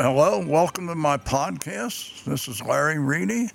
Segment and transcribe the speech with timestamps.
[0.00, 2.22] Hello, welcome to my podcast.
[2.22, 3.50] This is Larry Reidy,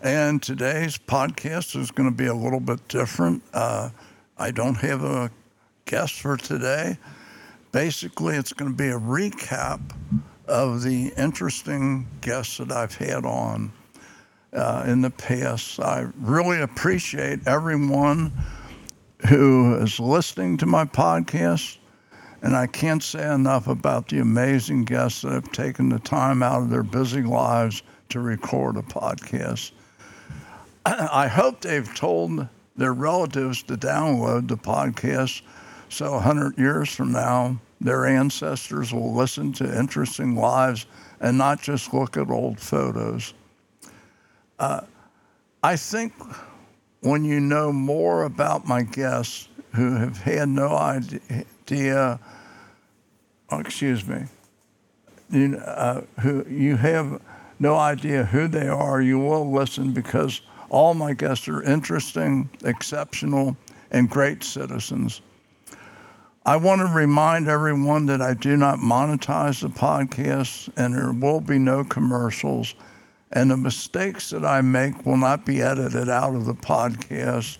[0.00, 3.42] and today's podcast is going to be a little bit different.
[3.52, 3.90] Uh,
[4.38, 5.28] I don't have a
[5.86, 6.98] guest for today.
[7.72, 9.80] Basically, it's going to be a recap
[10.46, 13.72] of the interesting guests that I've had on
[14.52, 15.80] uh, in the past.
[15.80, 18.30] I really appreciate everyone
[19.28, 21.77] who is listening to my podcast
[22.42, 26.62] and I can't say enough about the amazing guests that have taken the time out
[26.62, 29.72] of their busy lives to record a podcast.
[30.86, 35.42] I hope they've told their relatives to download the podcast
[35.88, 40.86] so 100 years from now, their ancestors will listen to interesting lives
[41.20, 43.32] and not just look at old photos.
[44.58, 44.82] Uh,
[45.62, 46.12] I think
[47.00, 52.18] when you know more about my guests who have had no idea idea,
[53.50, 54.24] oh, excuse me,
[55.30, 57.20] you, uh, who you have
[57.58, 63.56] no idea who they are, you will listen because all my guests are interesting, exceptional,
[63.90, 65.20] and great citizens.
[66.46, 71.40] I want to remind everyone that I do not monetize the podcast and there will
[71.40, 72.74] be no commercials.
[73.32, 77.58] And the mistakes that I make will not be edited out of the podcast.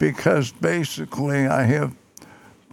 [0.00, 1.94] Uh, because basically I have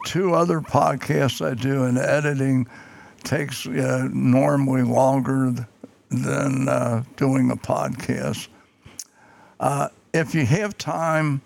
[0.06, 2.68] two other podcasts I do, and editing
[3.24, 5.54] takes uh, normally longer
[6.10, 8.48] than uh, doing a podcast.
[9.60, 11.42] Uh, if you have time,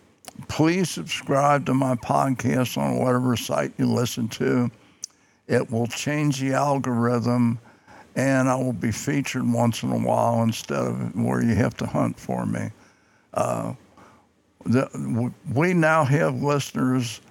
[0.48, 4.70] please subscribe to my podcast on whatever site you listen to.
[5.48, 7.60] It will change the algorithm,
[8.16, 11.86] and I will be featured once in a while instead of where you have to
[11.88, 12.70] hunt for me.
[14.66, 17.22] The, we now have listeners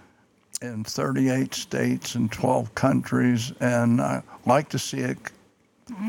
[0.63, 5.19] in 38 states and 12 countries, and I like to see it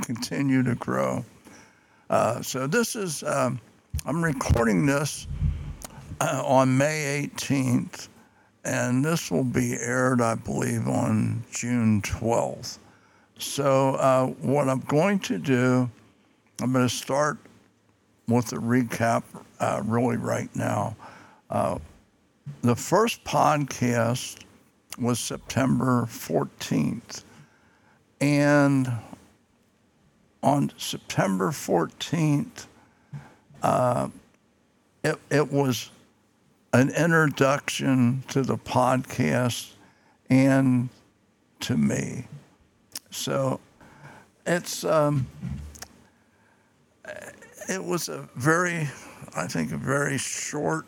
[0.04, 1.26] continue to grow.
[2.10, 3.60] Uh, so this is, um,
[4.06, 5.28] I'm recording this
[6.20, 8.10] uh, on May 18th,
[8.66, 12.78] and this will be aired, I believe, on June 12th.
[13.38, 15.90] So uh, what I'm going to do,
[16.62, 17.38] I'm going to start
[18.28, 19.24] with a recap
[19.62, 20.96] uh, really right now.
[21.50, 21.78] Uh,
[22.64, 24.40] the first podcast
[25.00, 27.24] was September 14th.
[28.20, 28.92] And
[30.42, 32.66] on September 14th,
[33.62, 34.10] uh,
[35.04, 35.92] it, it was
[36.74, 39.74] an introduction to the podcast
[40.30, 40.90] and
[41.60, 42.26] to me.
[43.12, 43.60] So
[44.46, 45.28] it's, um,
[47.70, 48.90] it was a very,
[49.36, 50.86] I think, a very short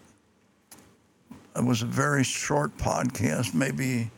[1.55, 4.09] it was a very short podcast, maybe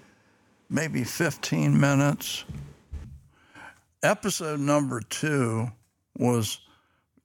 [0.69, 2.45] maybe 15 minutes.
[4.03, 5.67] Episode number two
[6.17, 6.59] was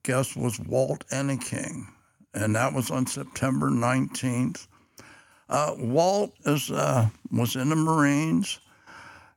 [0.03, 1.87] guest was Walt Enneking,
[2.33, 4.67] and that was on September 19th.
[5.47, 8.59] Uh, Walt is uh, was in the Marines.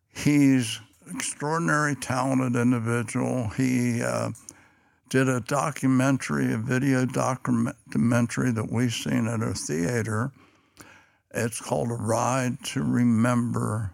[0.09, 0.81] He's
[1.13, 3.49] extraordinary talented individual.
[3.49, 4.31] He uh,
[5.09, 10.33] did a documentary, a video documentary that we've seen at a theater
[11.35, 13.93] it's called A Ride to Remember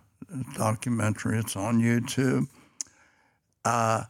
[0.55, 1.39] documentary.
[1.39, 2.47] It's on YouTube.
[3.65, 4.05] Uh,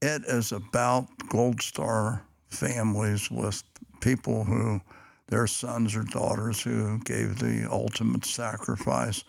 [0.00, 3.62] it is about Gold Star families with
[4.00, 4.80] people who,
[5.28, 9.24] their sons or daughters who gave the ultimate sacrifice.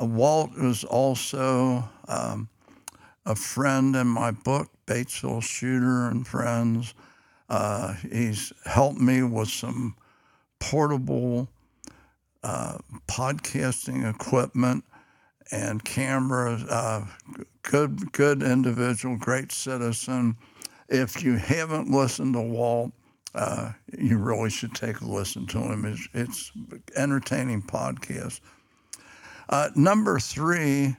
[0.00, 2.48] Uh, Walt was also um,
[3.26, 6.94] a friend in my book, Batesville Shooter and Friends.
[7.48, 9.96] Uh, he's helped me with some
[10.58, 11.48] portable
[12.42, 14.84] uh, podcasting equipment
[15.50, 16.62] and cameras.
[16.64, 17.06] Uh,
[17.62, 20.36] good, good individual, great citizen.
[20.88, 22.92] If you haven't listened to Walt,
[23.34, 25.84] uh, you really should take a listen to him.
[25.84, 26.52] It's, it's
[26.94, 28.40] entertaining podcast.
[29.48, 30.96] Uh, number three,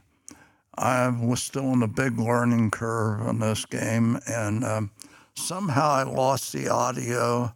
[0.77, 4.92] I was still in a big learning curve on this game, and um,
[5.36, 7.54] somehow I lost the audio.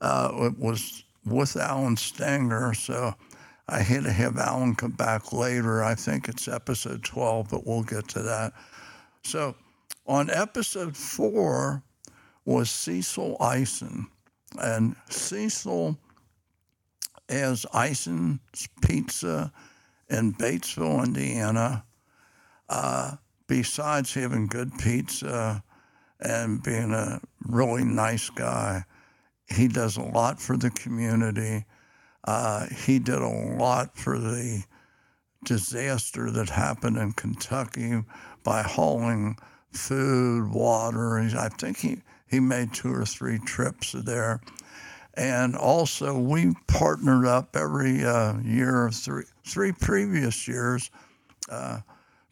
[0.00, 2.74] Uh, it was with Alan Stenger.
[2.74, 3.14] So
[3.68, 5.82] I had to have Alan come back later.
[5.82, 8.52] I think it's episode 12, but we'll get to that.
[9.22, 9.54] So
[10.06, 11.82] on episode four
[12.44, 14.08] was Cecil Eisen.
[14.60, 15.98] And Cecil
[17.28, 19.52] as Eisen's Pizza
[20.10, 21.84] in Batesville, Indiana.
[22.68, 23.16] Uh,
[23.46, 25.62] besides having good pizza
[26.20, 28.84] and being a really nice guy,
[29.48, 31.64] he does a lot for the community.
[32.26, 34.64] Uh, he did a lot for the
[35.44, 38.02] disaster that happened in Kentucky
[38.42, 39.36] by hauling
[39.72, 41.18] food, water.
[41.18, 44.40] I think he, he made two or three trips there.
[45.16, 50.90] And also, we partnered up every uh, year, three, three previous years.
[51.48, 51.80] Uh,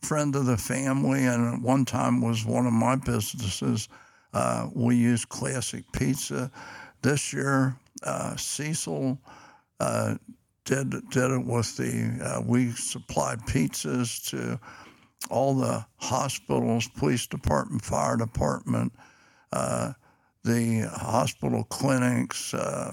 [0.03, 3.89] friend of the family, and at one time was one of my businesses.
[4.33, 6.51] Uh, we used Classic Pizza.
[7.03, 9.19] This year, uh, Cecil
[9.81, 10.17] uh,
[10.65, 12.19] did did it with the.
[12.23, 14.59] Uh, we supplied pizzas to
[15.31, 18.93] all the hospitals, police department, fire department,
[19.53, 19.93] uh,
[20.45, 22.93] the hospital clinics, uh,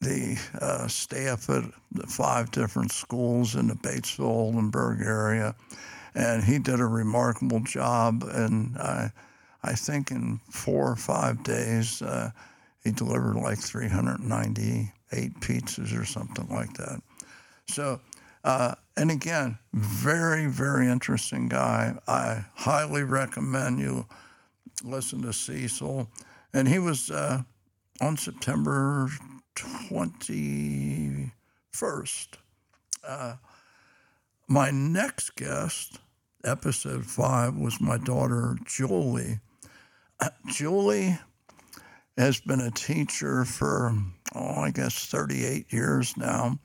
[0.00, 5.54] the uh, staff at the five different schools in the Batesville Oldenburg area,
[6.14, 8.24] and he did a remarkable job.
[8.26, 9.12] And I,
[9.62, 12.30] I think in four or five days, uh,
[12.82, 17.02] he delivered like 398 pizzas or something like that.
[17.68, 18.00] So,
[18.42, 21.94] uh, and again, very, very interesting guy.
[22.08, 24.06] I highly recommend you
[24.82, 26.08] listen to Cecil.
[26.52, 27.42] And he was uh,
[28.00, 29.08] on September
[29.56, 32.28] 21st.
[33.06, 33.36] Uh,
[34.48, 35.98] my next guest,
[36.44, 39.40] episode five, was my daughter, Julie.
[40.18, 41.18] Uh, Julie
[42.16, 43.94] has been a teacher for,
[44.34, 46.58] oh, I guess 38 years now.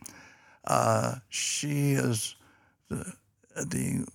[0.65, 2.35] Uh, she is
[2.89, 3.13] the,
[3.55, 4.05] the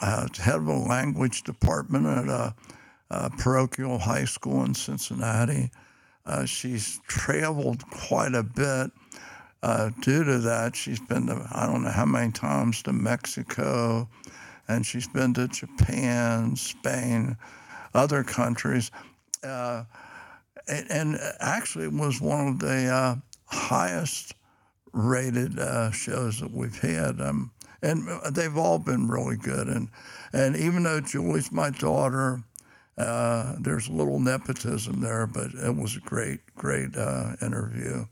[0.00, 2.54] uh, head of a language department at a,
[3.10, 5.70] a parochial high school in Cincinnati.
[6.28, 8.90] Uh, she's traveled quite a bit.
[9.62, 14.08] Uh, due to that, she's been to, I don't know how many times to Mexico,
[14.68, 17.36] and she's been to Japan, Spain,
[17.94, 18.90] other countries.
[19.42, 19.84] Uh,
[20.68, 23.16] and actually, it was one of the uh,
[23.46, 24.34] highest
[24.92, 27.20] rated uh, shows that we've had.
[27.20, 27.50] Um,
[27.80, 29.68] and they've all been really good.
[29.68, 29.88] And,
[30.32, 32.42] and even though Julie's my daughter,
[32.98, 38.04] uh, there's a little nepotism there, but it was a great, great uh, interview.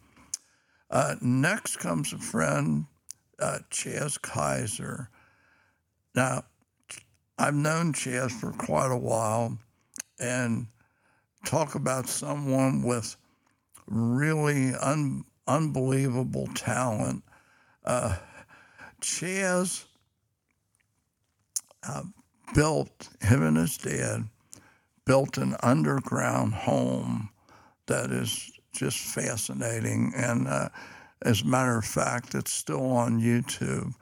[0.91, 2.87] Uh, next comes a friend,
[3.41, 5.11] uh, Chaz Kaiser.
[6.15, 6.45] Now,
[7.37, 9.59] I've known Chaz for quite a while,
[10.21, 10.69] and
[11.45, 13.17] talk about someone with
[13.87, 17.25] really un- unbelievable talent.
[17.85, 18.17] Uh,
[19.01, 19.85] Chaz
[21.89, 22.05] uh,
[22.55, 24.29] built, him and his dad,
[25.07, 27.31] built an underground home
[27.87, 30.13] that is just fascinating.
[30.15, 30.69] And uh,
[31.23, 33.95] as a matter of fact, it's still on YouTube.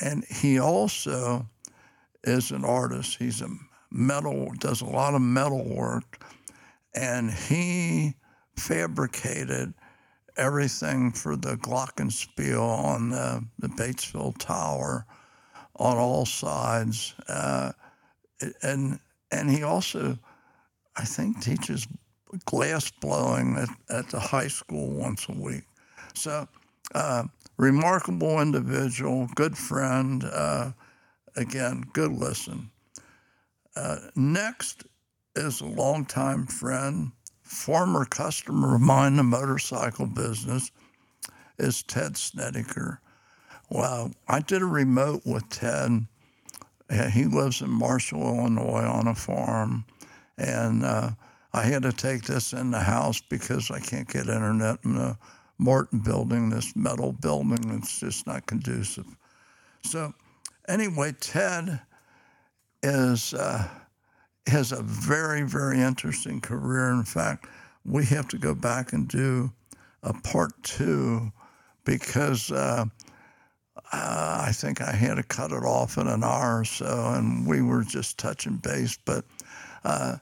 [0.00, 1.46] And he also
[2.24, 3.18] is an artist.
[3.18, 3.48] He's a
[3.90, 6.24] metal, does a lot of metal work.
[6.94, 8.14] And he
[8.56, 9.74] fabricated
[10.36, 15.04] everything for the Glockenspiel on the, the Batesville Tower
[15.76, 17.14] on all sides.
[17.28, 17.72] Uh,
[18.62, 18.98] and
[19.32, 20.18] and he also,
[20.96, 21.88] I think, teaches
[22.44, 25.64] glass blowing at, at the high school once a week.
[26.14, 26.46] So,
[26.94, 27.24] uh,
[27.56, 30.22] remarkable individual, good friend.
[30.24, 30.72] Uh,
[31.34, 32.70] again, good listen.
[33.74, 34.84] Uh, next
[35.34, 40.70] is a longtime friend, former customer of mine in the motorcycle business,
[41.58, 43.00] is Ted Snedeker.
[43.70, 46.06] Well, I did a remote with Ted
[46.92, 49.84] he lives in Marshall, Illinois, on a farm,
[50.36, 51.10] and uh,
[51.52, 55.16] I had to take this in the house because I can't get internet in the
[55.58, 57.70] Morton building, this metal building.
[57.78, 59.06] It's just not conducive.
[59.84, 60.12] So,
[60.68, 61.80] anyway, Ted
[62.82, 63.68] is uh,
[64.46, 66.90] has a very, very interesting career.
[66.90, 67.46] In fact,
[67.84, 69.52] we have to go back and do
[70.02, 71.32] a part two
[71.84, 72.50] because.
[72.52, 72.86] Uh,
[73.76, 77.46] uh, I think I had to cut it off in an hour or so, and
[77.46, 78.98] we were just touching base.
[79.04, 79.24] But
[79.84, 80.16] uh,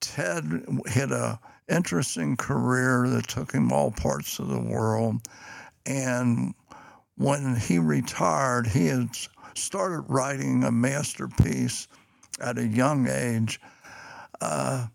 [0.00, 5.26] Ted had a interesting career that took him all parts of the world,
[5.86, 6.54] and
[7.16, 9.10] when he retired, he had
[9.54, 11.88] started writing a masterpiece
[12.40, 13.60] at a young age.
[14.40, 14.86] Uh,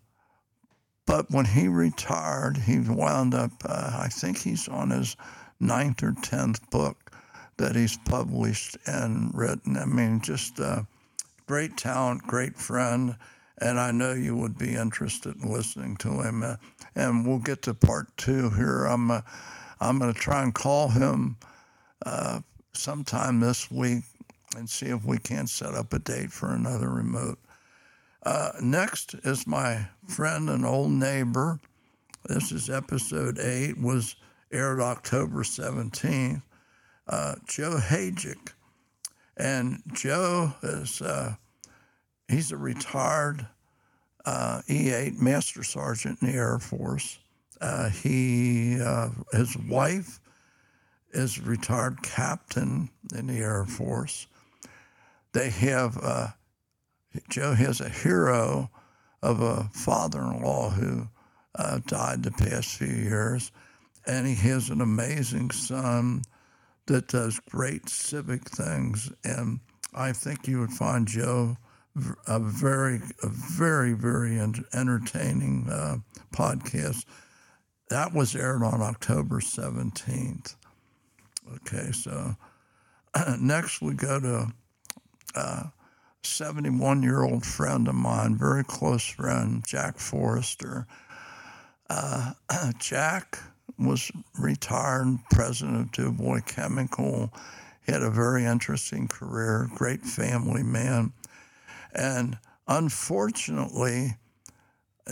[1.06, 5.16] but when he retired, he wound up, uh, I think he's on his
[5.60, 7.03] ninth or tenth book
[7.56, 9.76] that he's published and written.
[9.76, 10.82] I mean, just uh,
[11.46, 13.16] great talent, great friend,
[13.58, 16.42] and I know you would be interested in listening to him.
[16.42, 16.56] Uh,
[16.94, 18.84] and we'll get to part two here.
[18.84, 19.20] I'm uh,
[19.80, 21.36] I'm going to try and call him
[22.06, 22.40] uh,
[22.72, 24.04] sometime this week
[24.56, 27.38] and see if we can't set up a date for another remote.
[28.22, 31.60] Uh, next is my friend and old neighbor.
[32.24, 33.76] This is episode eight.
[33.78, 34.16] Was
[34.50, 36.42] aired October 17th
[37.06, 38.52] uh, Joe Hajic.
[39.36, 41.34] And Joe is, uh,
[42.28, 43.46] he's a retired
[44.24, 47.18] uh, E8 Master Sergeant in the Air Force.
[47.60, 50.20] Uh, he, uh, his wife
[51.12, 54.26] is retired captain in the Air Force.
[55.32, 56.28] They have, uh,
[57.28, 58.70] Joe has a hero
[59.22, 61.08] of a father in law who
[61.86, 63.50] died the past few years.
[64.06, 66.22] And he has an amazing son
[66.86, 69.12] that does great civic things.
[69.24, 69.60] And
[69.94, 71.56] I think you would find Joe
[72.26, 74.38] a very, a very, very
[74.72, 75.96] entertaining uh,
[76.32, 77.04] podcast.
[77.88, 80.56] That was aired on October 17th.
[81.56, 82.34] Okay, so
[83.40, 84.52] next we go to
[85.36, 85.62] a uh,
[86.22, 90.86] 71 year old friend of mine, very close friend, Jack Forrester.
[91.88, 92.32] Uh,
[92.78, 93.38] Jack
[93.78, 97.32] was retired president of DuBois Chemical.
[97.84, 101.12] He had a very interesting career, great family man.
[101.94, 104.16] And unfortunately,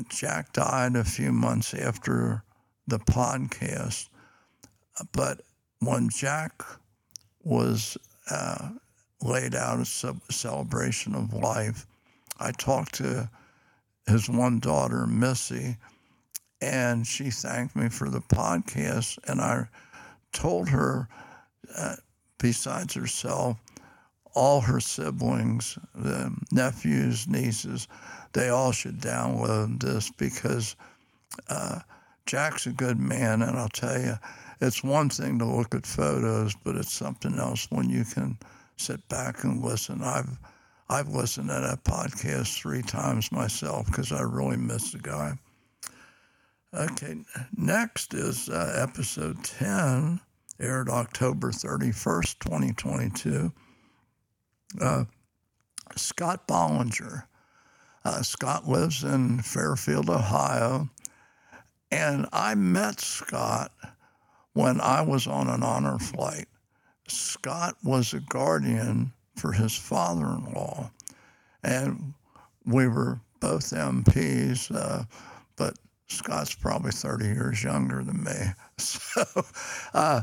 [0.09, 2.43] Jack died a few months after
[2.87, 4.09] the podcast.
[5.13, 5.43] But
[5.81, 6.63] when Jack
[7.43, 7.97] was
[8.31, 8.71] uh,
[9.21, 11.87] laid out as a celebration of life,
[12.39, 13.31] I talked to
[14.07, 15.77] his one daughter, Missy,
[16.63, 19.19] and she thanked me for the podcast.
[19.27, 19.67] And I
[20.33, 21.09] told her,
[21.77, 21.97] uh,
[22.39, 23.59] besides herself,
[24.35, 27.89] all her siblings, the nephews, nieces,
[28.33, 30.77] they all should download this because
[31.49, 31.81] uh,
[32.25, 33.43] Jack's a good man.
[33.43, 34.15] And I'll tell you,
[34.61, 38.39] it's one thing to look at photos, but it's something else when you can
[38.77, 40.03] sit back and listen.
[40.03, 40.39] I've
[40.89, 45.35] I've listened to that podcast three times myself because I really miss the guy.
[46.75, 47.17] Okay,
[47.55, 50.19] next is uh, episode 10,
[50.59, 53.53] aired October 31st, 2022.
[54.81, 55.05] Uh,
[55.97, 57.25] Scott Bollinger.
[58.07, 60.89] Uh, Scott lives in Fairfield, Ohio.
[61.91, 63.71] And I met Scott
[64.55, 66.49] when I was on an honor flight.
[67.07, 70.91] Scott was a guardian for his father in law.
[71.63, 72.15] And
[72.65, 75.05] we were both MPs, uh,
[75.57, 75.75] but
[76.09, 78.33] Scott's probably 30 years younger than me.
[78.79, 79.23] So
[79.95, 80.23] uh,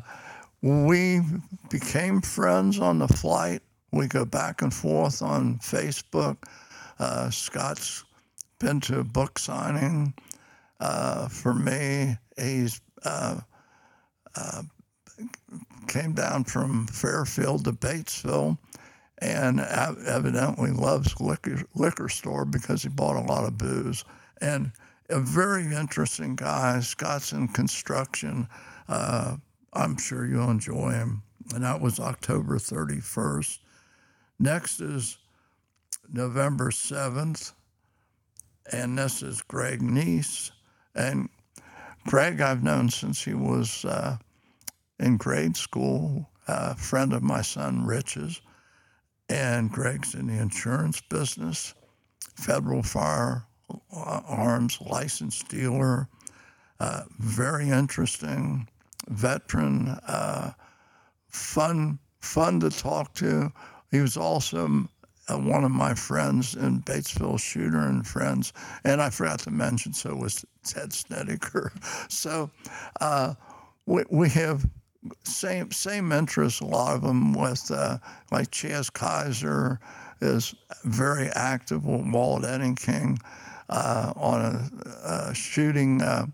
[0.61, 1.21] we
[1.69, 3.61] became friends on the flight.
[3.93, 6.37] We go back and forth on Facebook.
[6.97, 8.03] Uh, Scott's
[8.59, 10.13] been to a book signing
[10.81, 12.17] uh, for me.
[12.37, 13.39] He's uh,
[14.35, 14.63] uh,
[15.87, 18.57] came down from Fairfield to Batesville
[19.19, 24.05] and evidently loves liquor liquor store because he bought a lot of booze
[24.41, 24.71] and
[25.09, 26.79] a very interesting guy.
[26.81, 28.47] Scott's in construction.
[28.87, 29.37] Uh,
[29.73, 31.23] I'm sure you'll enjoy him.
[31.53, 33.59] And that was October 31st.
[34.39, 35.17] Next is
[36.11, 37.53] November 7th,
[38.71, 40.51] and this is Greg Neese.
[40.95, 41.29] And
[42.07, 44.17] Greg, I've known since he was uh,
[44.99, 48.41] in grade school, a friend of my son Rich's.
[49.27, 51.73] And Greg's in the insurance business,
[52.35, 53.45] federal fire
[53.91, 56.07] arms licensed dealer,
[56.79, 58.67] uh, very interesting,
[59.07, 60.51] veteran, uh,
[61.27, 63.51] fun, fun to talk to.
[63.91, 64.87] He was also
[65.27, 69.93] uh, one of my friends in Batesville Shooter and Friends, and I forgot to mention,
[69.93, 71.71] so was Ted Snedeker.
[72.09, 72.49] So
[73.01, 73.35] uh,
[73.85, 74.65] we, we have
[75.23, 77.97] same same interests, a lot of them with uh,
[78.31, 79.79] like Chaz Kaiser
[80.21, 83.19] is very active with Walt Enneking
[83.69, 86.25] uh, on a, a shooting uh,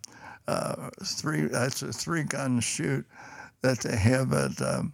[0.47, 1.41] uh, three.
[1.51, 3.05] It's a three-gun shoot
[3.61, 4.93] that they have at um,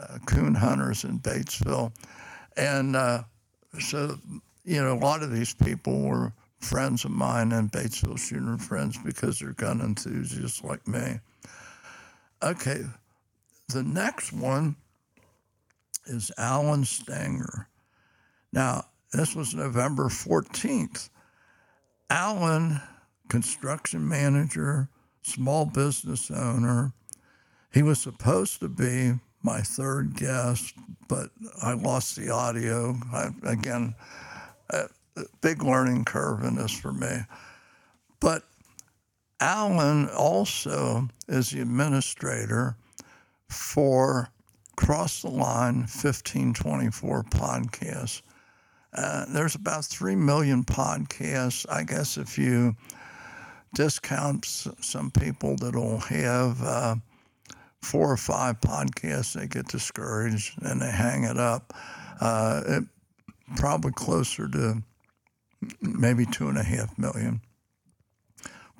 [0.00, 1.92] uh, coon hunters in Batesville,
[2.56, 2.94] and
[3.78, 4.18] so
[4.64, 8.98] you know a lot of these people were friends of mine and Batesville shooter friends
[9.04, 11.18] because they're gun enthusiasts like me.
[12.42, 12.84] Okay,
[13.68, 14.76] the next one
[16.06, 17.68] is Alan Stanger.
[18.52, 21.08] Now, this was November 14th.
[22.12, 22.78] Alan,
[23.30, 24.90] construction manager,
[25.22, 26.92] small business owner,
[27.72, 30.74] he was supposed to be my third guest,
[31.08, 31.30] but
[31.62, 32.94] I lost the audio.
[33.10, 33.94] I, again,
[34.68, 34.88] a
[35.40, 37.20] big learning curve in this for me.
[38.20, 38.42] But
[39.40, 42.76] Alan also is the administrator
[43.48, 44.28] for
[44.76, 48.20] Cross the Line 1524 podcast.
[48.94, 51.66] Uh, there's about 3 million podcasts.
[51.70, 52.76] I guess if you
[53.74, 56.94] discount some people that'll have uh,
[57.80, 61.72] four or five podcasts, they get discouraged and they hang it up.
[62.20, 62.84] Uh, it,
[63.56, 64.82] probably closer to
[65.80, 67.40] maybe two and a half million.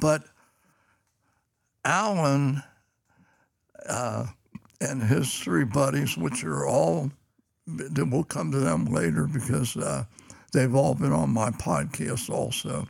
[0.00, 0.24] But
[1.84, 2.62] Alan
[3.88, 4.26] uh,
[4.80, 7.10] and his three buddies, which are all,
[7.66, 10.04] we'll come to them later because uh,
[10.52, 12.86] they've all been on my podcast also.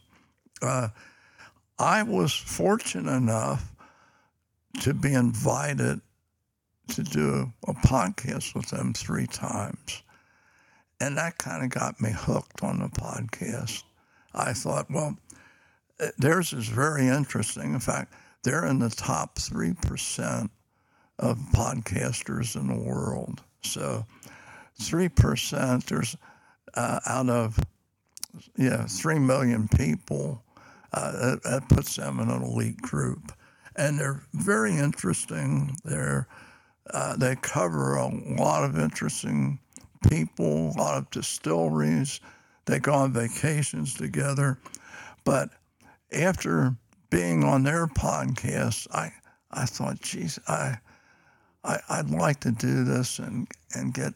[0.61, 0.89] Uh,
[1.79, 3.73] I was fortunate enough
[4.81, 6.01] to be invited
[6.89, 10.03] to do a podcast with them three times.
[11.01, 13.83] And that kind of got me hooked on the podcast.
[14.35, 15.17] I thought, well,
[16.01, 17.75] uh, theirs is very interesting.
[17.75, 18.15] In fact,
[18.45, 20.51] they're in the top 3%
[21.19, 23.43] of podcasters in the world.
[23.63, 24.07] So
[24.91, 26.17] 3%, there's
[26.75, 27.59] uh, out of,
[28.57, 30.43] yeah, 3 million people,
[30.93, 33.33] uh, that, that puts them in an elite group.
[33.77, 35.77] And they're very interesting.
[35.85, 36.29] They're,
[36.93, 39.59] uh, they cover a lot of interesting
[40.09, 42.21] people, a lot of distilleries.
[42.67, 44.59] They go on vacations together.
[45.25, 45.51] But
[46.13, 46.75] after
[47.11, 49.13] being on their podcast, I,
[49.51, 50.79] I thought, geez, I,
[51.65, 54.15] I, I'd like to do this and, and get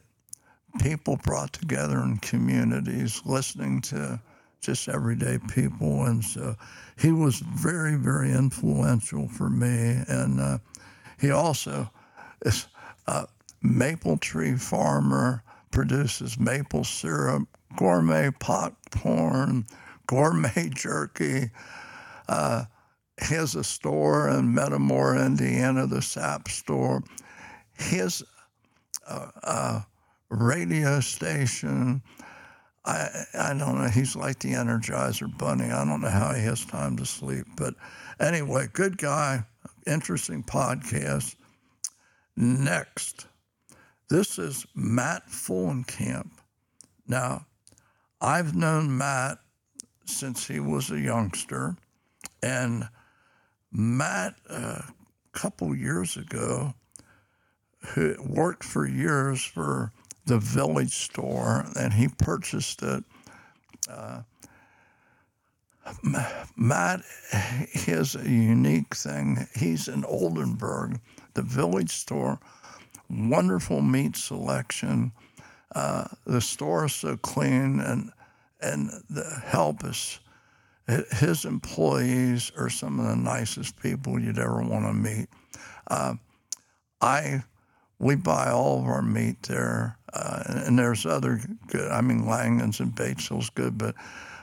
[0.79, 4.19] people brought together in communities, listening to
[4.61, 6.05] just everyday people.
[6.05, 6.55] And so
[6.97, 10.01] he was very, very influential for me.
[10.07, 10.57] And uh,
[11.19, 11.89] he also
[12.45, 12.67] is
[13.07, 13.27] a
[13.61, 19.65] maple tree farmer, produces maple syrup, gourmet popcorn,
[20.07, 21.51] gourmet jerky.
[22.27, 22.65] Uh,
[23.19, 27.03] has a store in Metamora, Indiana, the SAP store.
[27.73, 28.23] His
[29.07, 29.81] uh, uh,
[30.29, 32.01] radio station,
[32.85, 35.65] I, I don't know, he's like the Energizer Bunny.
[35.65, 37.45] I don't know how he has time to sleep.
[37.57, 37.75] But
[38.19, 39.43] anyway, good guy,
[39.85, 41.35] interesting podcast.
[42.35, 43.27] Next,
[44.09, 46.29] this is Matt Fullenkamp.
[47.07, 47.45] Now,
[48.21, 49.39] I've known Matt
[50.05, 51.75] since he was a youngster,
[52.41, 52.87] and
[53.71, 54.81] Matt, a uh,
[55.33, 56.73] couple years ago,
[57.89, 59.91] who worked for years for
[60.27, 63.03] the village store, and he purchased it.
[63.89, 64.21] Uh,
[66.57, 69.47] Matt has a unique thing.
[69.55, 70.99] He's in Oldenburg,
[71.33, 72.39] the village store,
[73.09, 75.13] wonderful meat selection.
[75.73, 78.11] Uh, the store is so clean, and
[78.59, 80.19] and the help is
[81.19, 85.27] his employees are some of the nicest people you'd ever want to meet.
[85.87, 86.15] Uh,
[87.01, 87.43] I
[87.99, 91.91] we buy all of our meat there, uh, and there's other good.
[91.91, 93.95] I mean, Langen's and Batesville's good, but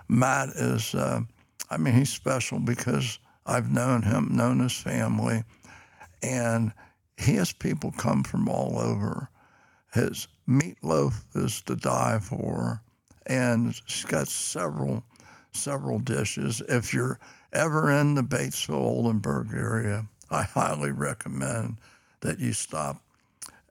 [0.08, 0.94] Matt is.
[0.94, 1.20] Uh,
[1.70, 5.42] I mean, he's special because I've known him, known his family,
[6.22, 6.72] and
[7.16, 9.28] he has people come from all over.
[9.92, 12.82] His meatloaf is to die for,
[13.26, 15.04] and he's got several
[15.52, 16.60] several dishes.
[16.68, 17.18] If you're
[17.52, 21.78] ever in the Batesville Oldenburg area, I highly recommend
[22.20, 23.03] that you stop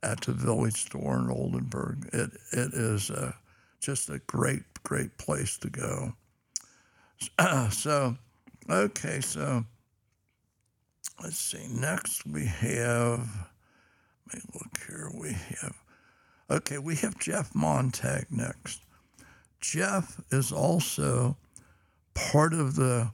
[0.03, 2.09] at the village store in Oldenburg.
[2.13, 3.35] It it is a,
[3.79, 6.13] just a great great place to go.
[7.71, 8.15] so,
[8.69, 9.65] okay, so
[11.21, 11.65] let's see.
[11.69, 13.19] Next we have.
[14.27, 15.09] Let me look here.
[15.13, 15.75] We have.
[16.49, 18.81] Okay, we have Jeff Montag next.
[19.61, 21.37] Jeff is also
[22.13, 23.11] part of the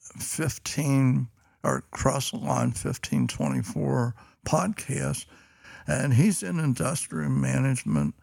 [0.00, 1.28] 15
[1.64, 4.14] or Cross the Line 1524
[4.46, 5.26] podcast,
[5.88, 8.14] and he's in industrial management,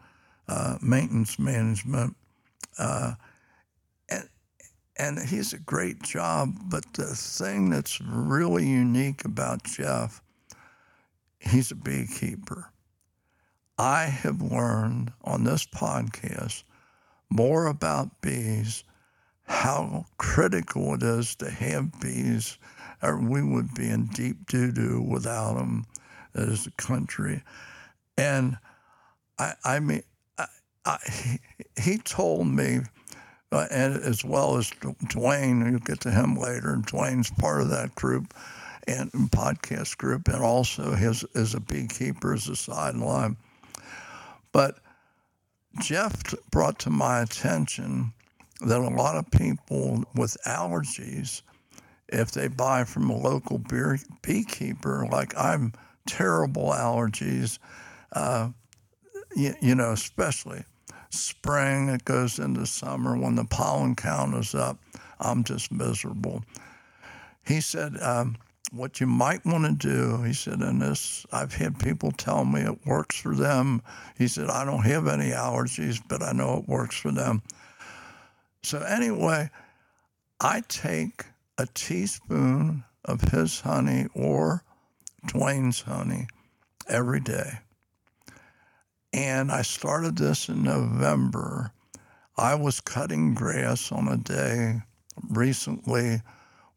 [0.47, 2.15] uh, maintenance management,
[2.77, 3.13] uh,
[4.07, 4.29] and
[4.97, 6.53] and he's a great job.
[6.65, 10.21] But the thing that's really unique about Jeff,
[11.39, 12.71] he's a beekeeper.
[13.77, 16.63] I have learned on this podcast
[17.29, 18.83] more about bees
[19.47, 22.57] how critical it is to have bees,
[23.01, 25.85] or we would be in deep doo doo without them
[26.35, 27.41] as a country.
[28.17, 28.57] And
[29.39, 30.03] I, I mean,
[30.37, 30.45] I,
[30.85, 30.97] I,
[31.81, 32.79] he told me,
[33.51, 37.69] uh, and as well as Dwayne, you'll get to him later, and Dwayne's part of
[37.69, 38.33] that group
[38.87, 43.37] and podcast group, and also his as a beekeeper as a sideline.
[44.51, 44.79] But
[45.81, 46.15] Jeff
[46.51, 48.13] brought to my attention
[48.61, 51.41] that a lot of people with allergies,
[52.09, 55.73] if they buy from a local beer, beekeeper, like I'm
[56.07, 57.59] terrible allergies,
[58.13, 58.49] uh,
[59.35, 60.63] you, you, know, especially
[61.09, 64.77] spring, it goes into summer when the pollen count is up,
[65.19, 66.43] I'm just miserable.
[67.45, 68.37] He said, um,
[68.71, 72.61] what you might want to do, he said, and this, I've had people tell me
[72.61, 73.81] it works for them.
[74.17, 77.41] He said, I don't have any allergies, but I know it works for them.
[78.63, 79.49] So, anyway,
[80.41, 81.25] I take
[81.57, 84.63] a teaspoon of his honey or
[85.27, 86.27] Dwayne's honey
[86.87, 87.59] every day.
[89.13, 91.71] And I started this in November.
[92.37, 94.81] I was cutting grass on a day
[95.29, 96.21] recently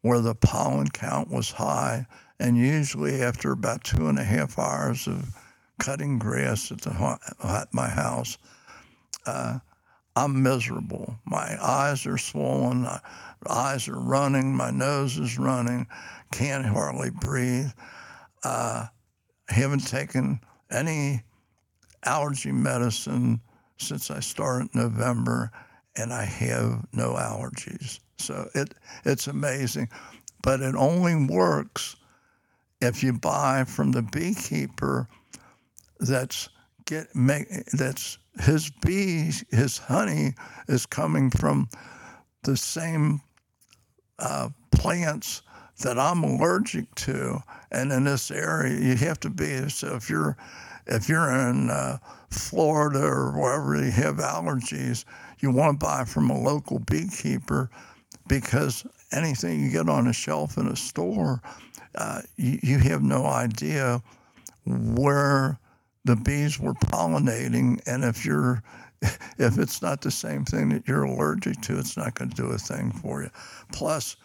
[0.01, 2.05] where the pollen count was high.
[2.39, 5.35] And usually, after about two and a half hours of
[5.79, 8.37] cutting grass at, the, at my house,
[9.25, 9.59] uh,
[10.15, 11.15] I'm miserable.
[11.25, 12.99] My eyes are swollen, my
[13.47, 15.87] eyes are running, my nose is running,
[16.31, 17.71] can't hardly breathe.
[18.43, 18.87] Uh,
[19.47, 20.39] haven't taken
[20.71, 21.23] any
[22.05, 23.41] allergy medicine
[23.77, 25.51] since I started November,
[25.95, 27.99] and I have no allergies.
[28.17, 28.73] So it
[29.05, 29.89] it's amazing,
[30.43, 31.95] but it only works
[32.81, 35.07] if you buy from the beekeeper
[35.99, 36.49] that's
[36.85, 40.33] get make that's his bees his honey
[40.67, 41.69] is coming from
[42.43, 43.21] the same
[44.17, 45.41] uh, plants
[45.79, 49.69] that I'm allergic to, and in this area you have to be.
[49.69, 50.37] So if you're
[50.87, 51.97] if you're in uh,
[52.29, 55.05] Florida or wherever you have allergies,
[55.39, 57.69] you want to buy from a local beekeeper
[58.27, 61.41] because anything you get on a shelf in a store,
[61.95, 64.01] uh, you, you have no idea
[64.65, 65.59] where
[66.05, 68.63] the bees were pollinating, and if you're
[69.37, 72.47] if it's not the same thing that you're allergic to, it's not going to do
[72.47, 73.29] a thing for you.
[73.71, 74.17] Plus,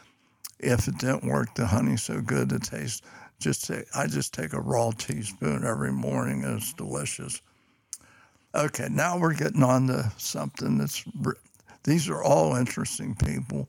[0.58, 3.04] if it didn't work, the honey's so good the taste.
[3.40, 7.40] Just take, I just take a raw teaspoon every morning, and it's delicious.
[8.54, 11.04] Okay, now we're getting on to something that's.
[11.82, 13.68] These are all interesting people.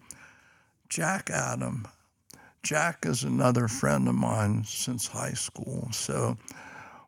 [0.89, 1.87] Jack Adam.
[2.63, 5.87] Jack is another friend of mine since high school.
[5.91, 6.37] So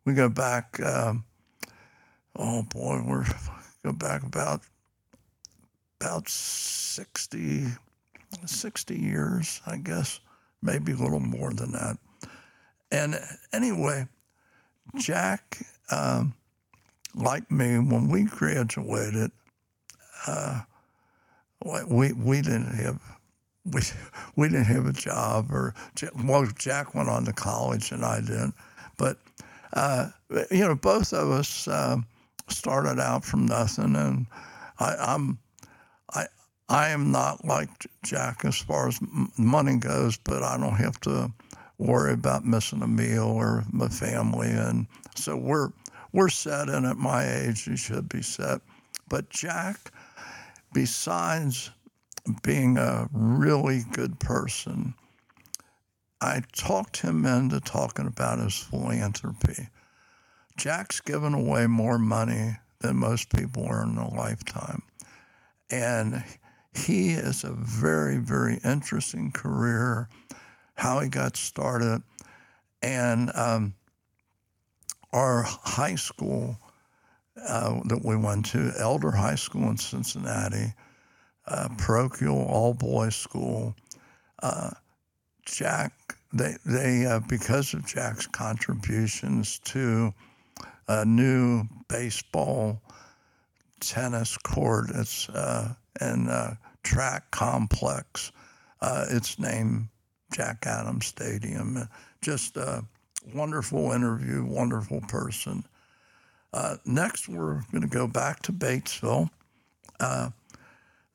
[0.05, 0.79] we go back.
[0.81, 1.23] Um,
[2.35, 3.25] oh boy, we're
[3.83, 4.61] go back about
[5.99, 7.65] about 60,
[8.45, 10.19] 60 years, I guess,
[10.61, 11.97] maybe a little more than that.
[12.91, 13.19] And
[13.51, 14.07] anyway,
[14.97, 15.59] Jack,
[15.91, 16.33] um,
[17.15, 19.31] like me, when we graduated,
[20.27, 20.61] uh,
[21.87, 22.99] we we didn't have
[23.65, 23.81] we
[24.35, 25.73] we didn't have a job or
[26.23, 28.53] well Jack went on to college and I didn't
[28.97, 29.17] but
[29.73, 30.09] uh,
[30.51, 31.97] you know both of us uh,
[32.47, 34.27] started out from nothing and
[34.79, 35.39] I, I'm
[36.69, 37.69] I am not like
[38.03, 38.99] Jack as far as
[39.37, 41.31] money goes but I don't have to
[41.77, 45.69] worry about missing a meal or my family and so we're
[46.13, 48.61] we're set and at my age you should be set
[49.09, 49.91] but Jack
[50.73, 51.71] besides
[52.43, 54.93] being a really good person,
[56.19, 59.69] I talked him into talking about his philanthropy.
[60.57, 64.81] Jack's given away more money than most people earn in a lifetime.
[65.69, 66.23] And
[66.77, 70.09] he has a very, very interesting career,
[70.75, 72.03] how he got started.
[72.81, 73.73] And um,
[75.11, 76.57] our high school
[77.47, 80.73] uh, that we went to, Elder High School in Cincinnati,
[81.47, 83.75] uh, parochial all boys school.
[84.41, 84.71] Uh,
[85.45, 85.93] Jack,
[86.33, 90.13] they, they uh, because of Jack's contributions to
[90.87, 92.81] a new baseball,
[93.79, 96.29] tennis court, it's uh, and
[96.87, 98.31] track complex.
[98.79, 99.89] Uh, it's named
[100.31, 101.89] Jack Adams Stadium.
[102.21, 102.85] Just a
[103.33, 105.65] wonderful interview, wonderful person.
[106.53, 109.29] Uh, next, we're going to go back to Batesville.
[109.99, 110.29] Uh,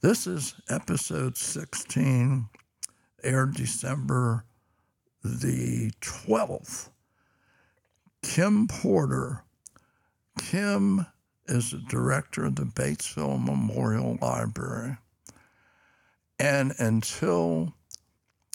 [0.02, 2.48] this is episode 16,
[3.24, 4.44] aired December
[5.24, 6.90] the 12th.
[8.22, 9.42] Kim Porter.
[10.38, 11.06] Kim
[11.46, 14.98] is the director of the Batesville Memorial Library.
[16.42, 17.72] And until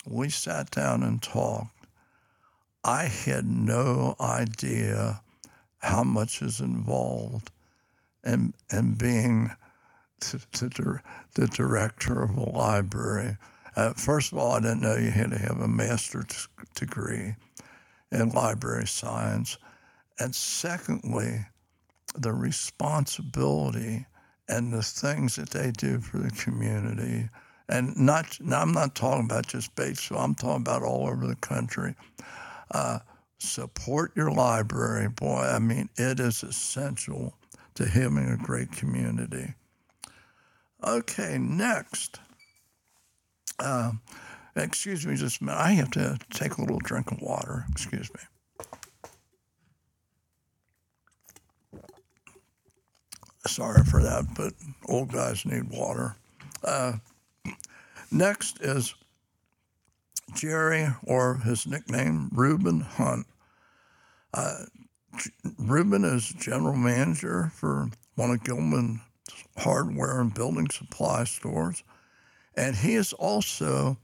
[0.06, 1.88] we sat down and talked,
[2.84, 5.22] I had no idea
[5.78, 7.50] how much is involved
[8.26, 9.52] in, in being
[10.20, 10.38] to
[11.36, 13.38] the director of a library.
[13.78, 17.36] Uh, first of all, I didn't know you had to have a master's degree
[18.12, 19.58] in library science.
[20.20, 21.46] And secondly,
[22.18, 24.08] the responsibility
[24.50, 27.30] and the things that they do for the community.
[27.70, 31.96] And not, I'm not talking about just Batesville, I'm talking about all over the country.
[32.72, 33.00] Uh,
[33.40, 35.10] support your library.
[35.10, 37.36] Boy, I mean, it is essential
[37.76, 39.54] to having a great community.
[40.84, 42.20] Okay, next.
[43.60, 43.92] Uh,
[44.64, 45.60] Excuse me just a minute.
[45.60, 47.66] I have to take a little drink of water.
[47.72, 48.22] Excuse me.
[53.46, 54.54] Sorry for that, but
[54.90, 56.16] old guys need water.
[56.64, 56.94] Uh,
[58.12, 58.96] next is
[60.36, 63.28] Jerry, or his nickname, Reuben Hunt.
[64.34, 64.66] Uh,
[65.58, 69.00] Reuben is general manager for one of Gilman's
[69.58, 71.84] hardware and building supply stores.
[72.56, 73.98] And he is also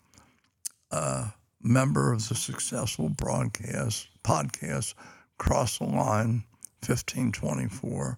[0.91, 4.93] a member of the successful broadcast podcast
[5.37, 6.43] Cross the Line
[6.85, 8.17] 1524.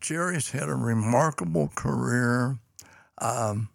[0.00, 2.58] Jerry's had a remarkable career.
[3.18, 3.68] Um,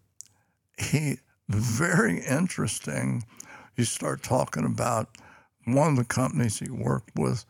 [0.82, 1.18] he
[1.50, 3.24] very interesting.
[3.76, 5.10] You start talking about
[5.66, 7.46] one of the companies he worked with,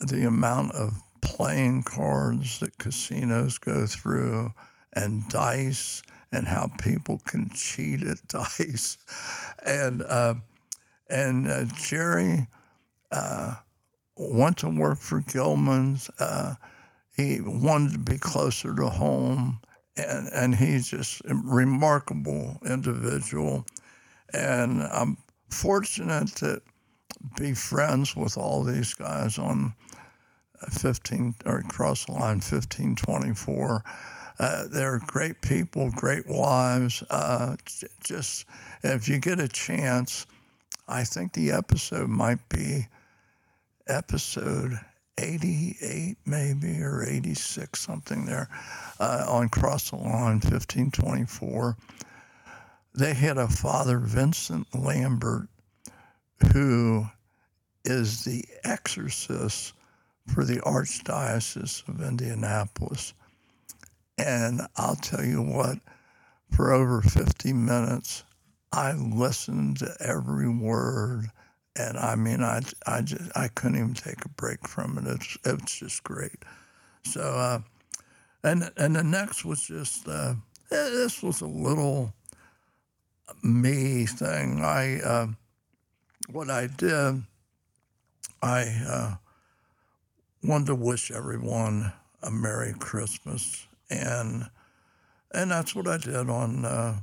[0.00, 4.52] the amount of playing cards that casinos go through,
[4.92, 6.02] and dice,
[6.32, 8.98] and how people can cheat at dice,
[9.64, 10.34] and uh,
[11.08, 12.46] and uh, Jerry
[13.10, 13.54] uh,
[14.16, 16.10] went to work for Gilman's.
[16.18, 16.54] Uh,
[17.16, 19.60] he wanted to be closer to home,
[19.96, 23.64] and and he's just a remarkable individual,
[24.32, 25.16] and I'm
[25.50, 26.60] fortunate to
[27.38, 29.74] be friends with all these guys on
[30.70, 33.84] 15 or cross line 1524.
[34.38, 37.02] Uh, they're great people, great wives.
[37.08, 37.56] Uh,
[38.02, 38.46] just
[38.82, 40.26] if you get a chance,
[40.88, 42.88] I think the episode might be
[43.86, 44.78] episode
[45.18, 48.48] 88, maybe, or 86, something there,
[48.98, 51.76] uh, on Cross the Line 1524.
[52.94, 55.48] They had a father, Vincent Lampert,
[56.52, 57.06] who
[57.84, 59.74] is the exorcist
[60.26, 63.14] for the Archdiocese of Indianapolis.
[64.16, 65.78] And I'll tell you what,
[66.50, 68.24] for over 50 minutes,
[68.72, 71.30] I listened to every word.
[71.76, 75.06] And I mean, I, I, just, I couldn't even take a break from it.
[75.06, 76.38] It's, it's just great.
[77.04, 77.60] So, uh,
[78.42, 80.34] and, and the next was just, uh,
[80.70, 82.12] this was a little
[83.42, 84.60] me thing.
[84.62, 85.26] I, uh,
[86.30, 87.22] what I did,
[88.42, 89.14] I, uh,
[90.44, 94.46] wanted to wish everyone a Merry Christmas, and
[95.32, 97.00] and that's what I did on uh,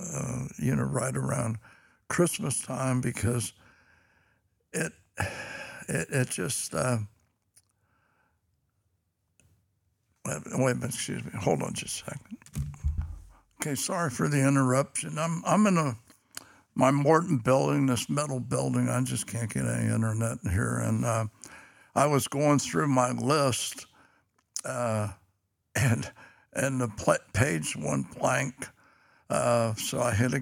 [0.00, 1.58] uh, you know right around
[2.08, 3.52] Christmas time because
[4.74, 4.92] it
[5.88, 6.98] it, it just uh,
[10.56, 12.38] wait excuse me, hold on just a second.
[13.60, 15.16] Okay, sorry for the interruption.
[15.18, 15.96] I'm I'm in a
[16.74, 18.88] my Morton building, this metal building.
[18.88, 21.26] I just can't get any internet here, and uh,
[21.94, 23.86] I was going through my list,
[24.64, 25.10] uh,
[25.76, 26.10] and
[26.52, 28.54] and the pl- page went blank,
[29.30, 30.40] uh, so I had to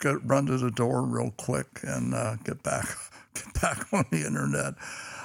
[0.00, 3.15] get, run to the door real quick and uh, get back get
[3.62, 4.74] back on the internet.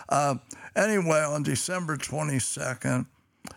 [0.10, 0.36] Uh,
[0.76, 3.06] anyway, on December twenty second,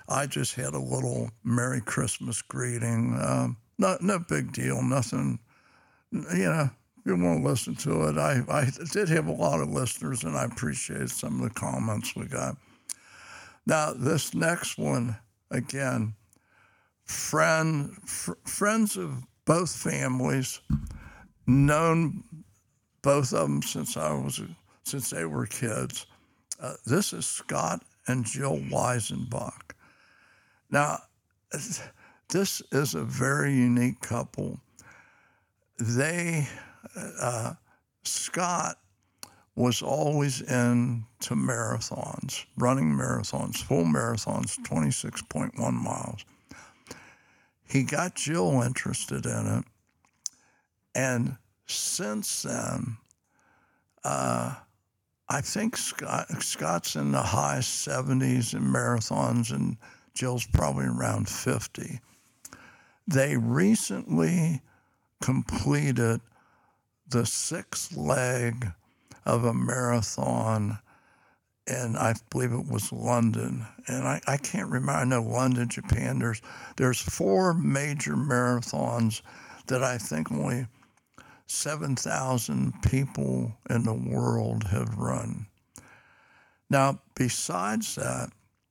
[0.08, 3.18] I just had a little Merry Christmas greeting.
[3.20, 5.38] Um, no, no big deal, nothing.
[6.12, 6.70] You know,
[7.04, 8.18] you want to listen to it.
[8.18, 12.14] I, I did have a lot of listeners, and I appreciate some of the comments
[12.14, 12.56] we got.
[13.66, 15.16] Now, this next one,
[15.50, 16.14] again,
[17.04, 20.60] friend, fr- friends of both families,
[21.46, 22.24] known
[23.04, 24.40] both of them since I was
[24.82, 26.06] since they were kids.
[26.60, 29.72] Uh, this is Scott and Jill Weisenbach.
[30.70, 30.98] Now,
[32.30, 34.58] this is a very unique couple.
[35.78, 36.48] They
[36.96, 37.54] uh,
[38.04, 38.76] Scott
[39.54, 46.24] was always into marathons, running marathons, full marathons, 26.1 miles.
[47.68, 49.64] He got Jill interested in it.
[50.96, 51.36] And
[51.66, 52.96] since then,
[54.02, 54.54] uh,
[55.28, 59.76] I think Scott, Scott's in the high 70s in marathons, and
[60.14, 62.00] Jill's probably around 50.
[63.06, 64.60] They recently
[65.22, 66.20] completed
[67.08, 68.72] the sixth leg
[69.24, 70.78] of a marathon,
[71.66, 73.66] and I believe it was London.
[73.86, 74.92] And I, I can't remember.
[74.92, 76.18] I know London, Japan.
[76.18, 76.42] There's
[76.76, 79.22] there's four major marathons
[79.66, 80.66] that I think only
[81.46, 85.46] seven thousand people in the world have run.
[86.70, 88.30] Now, besides that,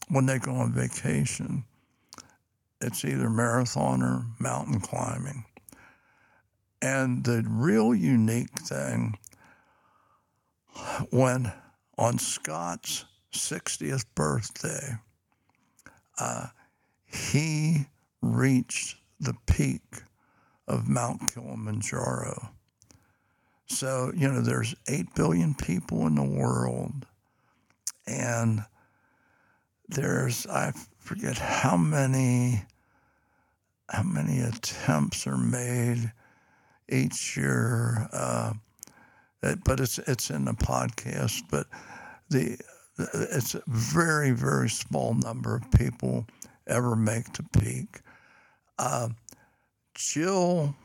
[0.10, 1.64] when they go on vacation,
[2.82, 5.46] it's either marathon or mountain climbing.
[6.82, 9.18] And the real unique thing,
[11.12, 11.52] when
[11.98, 14.98] on Scott's 60th birthday,
[16.20, 16.48] uh,
[17.06, 17.86] he
[18.22, 19.82] reached the peak
[20.68, 22.50] of Mount Kilimanjaro.
[23.68, 27.06] So, you know, there's 8 billion people in the world.
[28.06, 28.64] And
[29.88, 32.64] there's, I forget how many,
[33.90, 36.12] how many attempts are made
[36.90, 38.08] each year.
[38.12, 38.54] Uh,
[39.66, 41.44] but it's it's in the podcast.
[41.50, 41.68] But
[42.30, 42.58] the
[42.98, 46.26] it's a very very small number of people
[46.68, 48.02] ever make the peak.
[48.80, 49.10] Uh,
[49.96, 50.76] Jill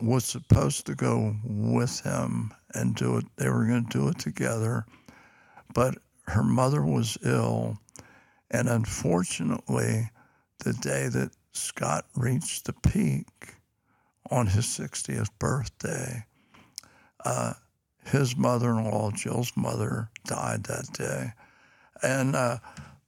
[0.00, 3.24] was supposed to go with him and do it.
[3.36, 4.86] They were going to do it together,
[5.74, 7.78] but her mother was ill,
[8.50, 10.10] and unfortunately,
[10.64, 13.54] the day that Scott reached the peak
[14.30, 16.24] on his 60th birthday,
[17.24, 17.54] uh,
[18.04, 21.32] his mother-in-law, Jill's mother, died that day,
[22.02, 22.58] and uh,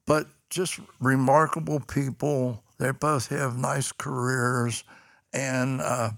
[0.06, 2.62] but just remarkable people.
[2.78, 4.84] They both have nice careers,
[5.32, 6.10] and uh,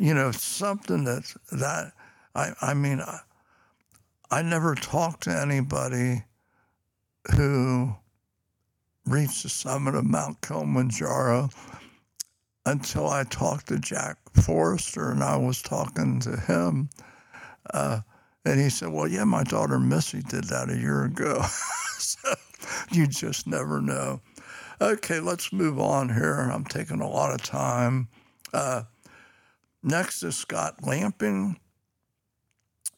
[0.00, 1.92] you know something that that
[2.34, 3.20] I I mean I,
[4.30, 6.24] I never talked to anybody
[7.36, 7.94] who
[9.06, 11.50] reached the summit of Mount Kilimanjaro
[12.66, 16.88] until I talked to Jack Forrester, and I was talking to him.
[17.72, 18.00] Uh,
[18.44, 21.42] and he said, Well, yeah, my daughter Missy did that a year ago.
[21.98, 22.34] so
[22.90, 24.20] you just never know.
[24.80, 26.34] Okay, let's move on here.
[26.40, 28.08] I'm taking a lot of time.
[28.52, 28.82] Uh,
[29.84, 31.58] next is Scott Lamping.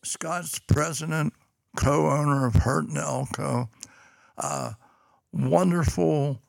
[0.03, 1.33] Scott's president,
[1.77, 3.69] co owner of Hurt and Elko.
[4.39, 4.73] Uh,
[5.33, 6.41] wonderful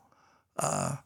[0.57, 0.97] uh,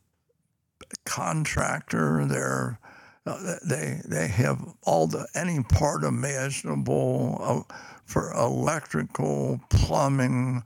[1.06, 2.26] contractor.
[2.26, 2.80] They're
[3.26, 10.64] uh, they they have all the any part imaginable uh, for electrical, plumbing.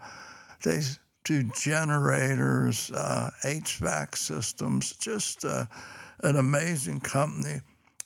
[0.64, 0.82] They
[1.26, 4.94] do generators, uh, HVAC systems.
[4.94, 5.66] Just uh,
[6.22, 7.62] an amazing company.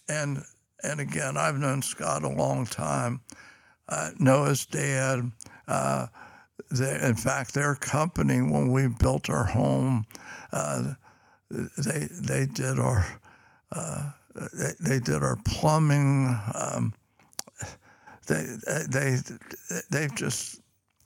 [0.10, 0.44] And
[0.84, 3.22] and again, I've known Scott a long time.
[3.88, 5.32] Uh, know his dad.
[5.68, 6.08] Uh,
[6.72, 10.06] they, in fact, their company when we built our home,
[11.50, 13.06] they they did our
[14.36, 16.40] they, they did our plumbing.
[16.54, 16.94] Um,
[18.28, 18.46] they
[18.88, 19.18] they
[19.90, 20.62] they just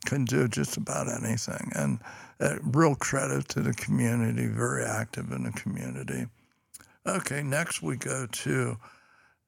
[0.06, 1.98] can do just about anything, and
[2.40, 4.46] uh, real credit to the community.
[4.46, 6.26] Very active in the community.
[7.06, 8.76] Okay, next we go to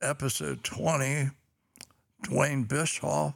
[0.03, 1.31] episode twenty.
[2.25, 3.35] Dwayne Bischoff.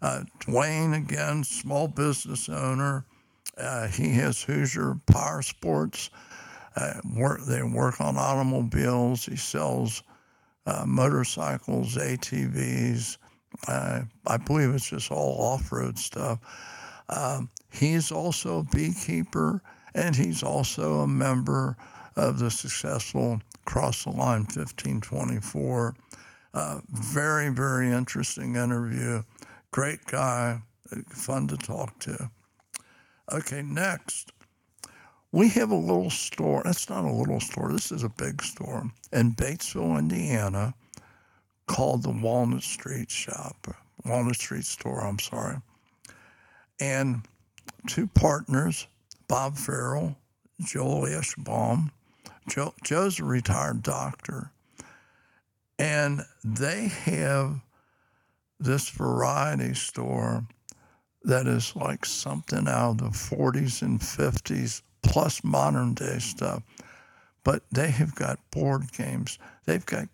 [0.00, 3.04] Uh, Dwayne again, small business owner.
[3.56, 6.10] Uh, he has Hoosier Power Sports.
[6.76, 9.26] Uh, work, they work on automobiles.
[9.26, 10.02] He sells
[10.66, 13.16] uh, motorcycles, ATVs.
[13.68, 16.38] Uh, I believe it's just all off road stuff.
[17.08, 19.62] Um, he's also a beekeeper
[19.94, 21.76] and he's also a member
[22.16, 25.94] of the successful Cross the Line 1524.
[26.52, 29.22] Uh, very, very interesting interview.
[29.70, 30.62] Great guy,
[31.08, 32.30] fun to talk to.
[33.32, 34.32] Okay, next
[35.34, 36.62] we have a little store.
[36.64, 37.72] That's not a little store.
[37.72, 40.74] This is a big store in Batesville, Indiana,
[41.66, 43.66] called the Walnut Street Shop,
[44.04, 45.04] Walnut Street Store.
[45.04, 45.56] I'm sorry.
[46.78, 47.22] And
[47.88, 48.86] two partners,
[49.26, 50.16] Bob Farrell,
[50.60, 51.90] Joel Ashbaum.
[52.48, 54.50] Joe, Joe's a retired doctor,
[55.78, 57.60] and they have
[58.60, 60.46] this variety store
[61.22, 66.62] that is like something out of the 40s and 50s plus modern day stuff.
[67.42, 69.38] But they have got board games.
[69.66, 70.08] They've got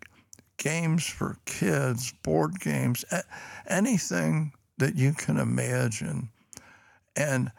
[0.56, 3.04] games for kids, board games,
[3.68, 6.28] anything that you can imagine.
[7.16, 7.52] And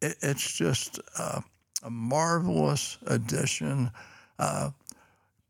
[0.00, 1.42] it's just uh,
[1.82, 3.90] a marvelous addition.
[4.38, 4.70] Uh,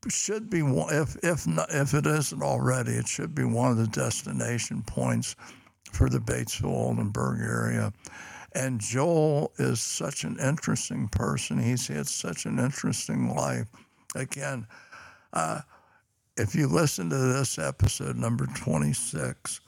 [0.08, 3.86] should be if if not, if it isn't already, it should be one of the
[3.86, 5.37] destination points
[5.92, 7.92] for the Batesville Oldenburg area.
[8.54, 11.62] And Joel is such an interesting person.
[11.62, 13.68] He's had such an interesting life.
[14.14, 14.66] Again,
[15.33, 15.60] uh,
[16.37, 19.60] if you listen to this episode, number 26,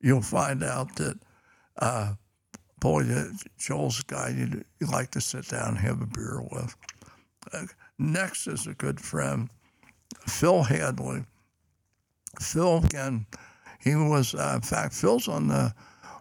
[0.00, 1.18] you'll find out that,
[1.78, 2.14] uh,
[2.82, 3.04] boy,
[3.58, 6.76] Joel's a guy you'd, you'd, like to sit down and have a beer with.
[7.52, 7.66] Uh,
[7.96, 9.48] next is a good friend,
[10.26, 11.22] Phil Hadley.
[12.40, 13.24] Phil, again,
[13.80, 15.72] he was, uh, in fact, Phil's on the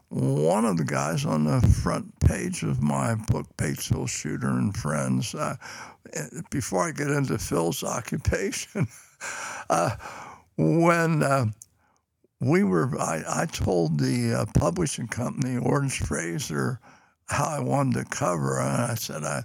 [0.10, 5.34] one of the guys on the front page of my book, Batesville Shooter and Friends,
[5.34, 5.56] uh,
[6.50, 8.88] before I get into Phil's occupation,
[9.70, 9.96] uh,
[10.58, 11.46] when uh,
[12.42, 16.80] we were, I, I told the uh, publishing company, Orange Frazer,
[17.28, 19.44] how I wanted to cover, and I said, I,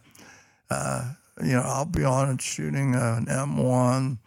[0.71, 4.19] uh, you know, I'll be on it shooting an M1,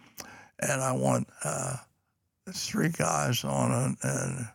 [0.61, 1.77] and I want uh,
[2.53, 4.47] three guys on it and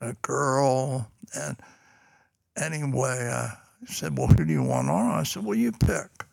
[0.00, 1.10] a girl.
[1.34, 1.56] And
[2.56, 3.52] anyway, I
[3.86, 5.12] said, Well, who do you want on?
[5.12, 6.24] I said, Well, you pick.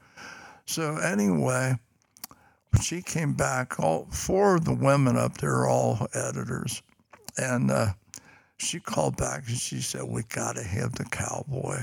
[0.66, 1.76] So anyway,
[2.82, 3.80] she came back.
[3.80, 6.82] All four of the women up there are all editors,
[7.38, 7.94] and uh,
[8.58, 11.82] she called back and she said, "We got to have the cowboy."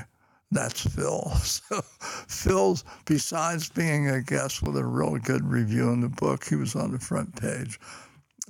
[0.50, 1.32] That's Phil.
[1.42, 1.82] So
[2.28, 6.76] Phil's besides being a guest with a really good review in the book, he was
[6.76, 7.80] on the front page.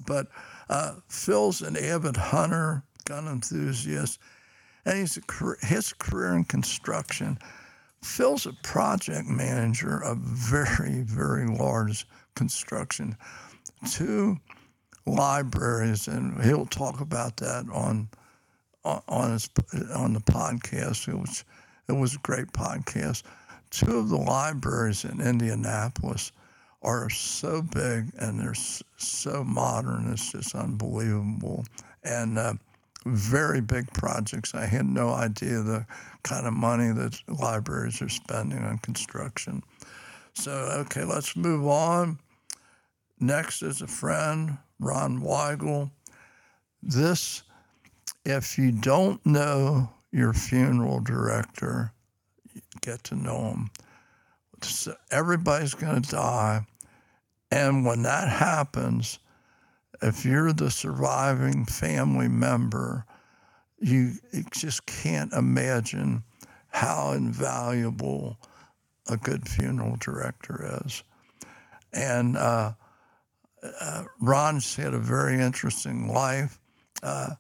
[0.07, 0.29] But
[0.69, 4.19] uh, Phil's an avid hunter, gun enthusiast,
[4.85, 5.19] and he's
[5.63, 7.39] his career in construction.
[8.03, 13.17] Phil's a project manager of very, very large construction,
[13.91, 14.39] two
[15.07, 18.09] libraries, and he'll talk about that on
[18.85, 19.49] on his
[19.95, 21.09] on the podcast.
[21.09, 21.45] It was
[21.89, 23.23] it was a great podcast.
[23.71, 26.33] Two of the libraries in Indianapolis
[26.83, 28.55] are so big and they're
[28.97, 30.13] so modern.
[30.13, 31.65] It's just unbelievable.
[32.05, 32.55] And uh,
[33.07, 34.55] very big projects.
[34.55, 35.87] I had no idea the
[36.23, 39.63] kind of money that libraries are spending on construction.
[40.35, 42.19] So, okay, let's move on.
[43.25, 45.91] Next is a friend, Ron Weigel.
[46.83, 47.43] This,
[48.27, 51.91] if you don't know your funeral director,
[52.83, 53.71] get to know him.
[55.11, 56.67] Everybody's going to die.
[57.51, 59.19] And when that happens,
[60.03, 63.07] if you're the surviving family member,
[63.79, 64.17] you
[64.51, 66.25] just can't imagine
[66.69, 68.37] how invaluable
[69.09, 71.03] a good funeral director is.
[71.95, 72.73] And uh,
[73.81, 76.59] uh, Ron's had a very interesting life.
[77.03, 77.31] Uh,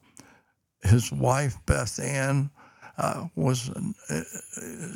[0.82, 2.50] his wife, Beth Ann,
[2.98, 4.20] uh, was an, uh,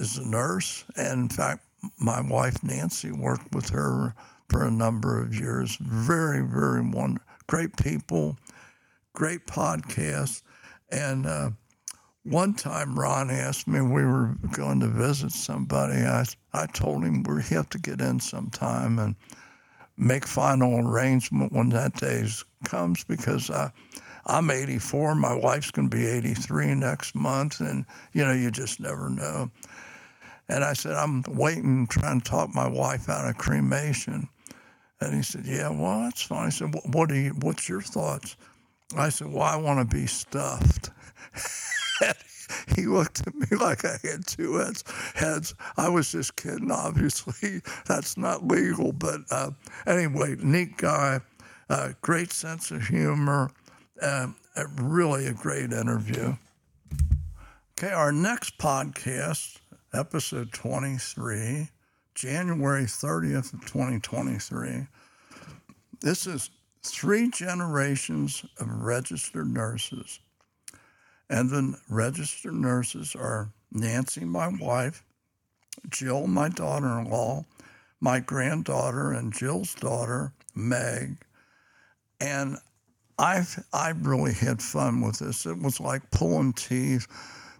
[0.01, 1.65] is a nurse, and in fact,
[1.99, 4.15] my wife Nancy worked with her
[4.49, 5.77] for a number of years.
[5.81, 8.37] Very, very one great people,
[9.15, 10.43] great podcast,
[10.91, 11.51] and uh,
[12.25, 16.03] one time Ron asked me we were going to visit somebody.
[16.03, 19.17] I I told him we have to get in sometime and
[19.99, 22.27] make final arrangement when that day
[22.65, 23.71] comes because I,
[24.27, 25.15] I'm 84.
[25.17, 29.51] My wife's going to be 83 next month, and you know you just never know.
[30.49, 34.29] And I said I'm waiting, trying to talk my wife out of cremation.
[35.01, 37.31] And he said, "Yeah, well, that's fine." I said, "What do you?
[37.41, 38.37] What's your thoughts?"
[38.97, 40.91] I said, "Well, I want to be stuffed."
[42.77, 44.85] he looked at me like I had two heads.
[45.15, 45.55] heads.
[45.77, 47.63] I was just kidding, obviously.
[47.87, 48.93] That's not legal.
[48.93, 49.51] But uh,
[49.87, 51.21] anyway, neat guy,
[51.69, 53.51] uh, great sense of humor,
[54.01, 54.29] uh,
[54.77, 56.37] really a great interview.
[57.79, 59.59] Okay, our next podcast,
[59.93, 61.69] episode 23,
[62.15, 64.87] January 30th of 2023.
[66.01, 66.51] This is
[66.83, 70.21] three generations of registered nurses
[71.31, 75.05] and the registered nurses are Nancy, my wife,
[75.89, 77.45] Jill, my daughter in law,
[78.01, 81.19] my granddaughter, and Jill's daughter, Meg.
[82.21, 82.59] And
[83.19, 85.45] I've I really had fun with this.
[85.45, 87.07] It was like pulling teeth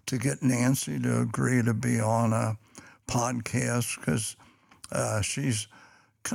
[0.07, 2.57] to get Nancy to agree to be on a
[3.07, 4.35] podcast because
[4.91, 5.67] uh, she's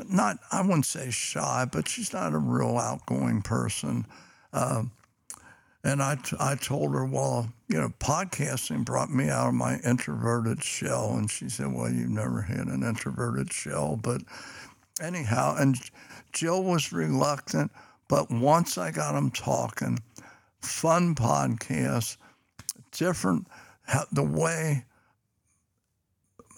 [0.09, 4.07] not I wouldn't say shy, but she's not a real outgoing person.
[4.53, 4.85] Uh,
[5.85, 9.77] and I, t- I told her, well, you know, podcasting brought me out of my
[9.85, 11.15] introverted shell.
[11.15, 13.97] And she said, well, you've never had an introverted shell.
[14.03, 14.23] But
[14.99, 15.77] anyhow, and
[16.33, 17.71] Jill was reluctant.
[18.09, 19.99] But once I got them talking,
[20.63, 22.17] fun podcast,
[22.91, 23.47] different,
[24.11, 24.87] the way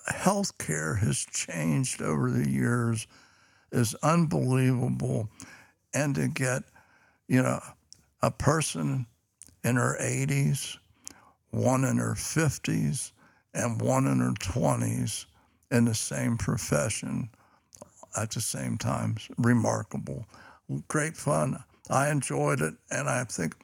[0.08, 3.08] healthcare has changed over the years
[3.72, 5.28] is unbelievable.
[5.92, 6.62] And to get,
[7.26, 7.60] you know,
[8.22, 9.06] a person
[9.66, 10.78] in her 80s,
[11.50, 13.10] one in her 50s,
[13.52, 15.26] and one in her 20s
[15.72, 17.28] in the same profession
[18.16, 19.16] at the same time.
[19.38, 20.24] Remarkable.
[20.86, 21.62] Great fun.
[21.90, 23.56] I enjoyed it, and I think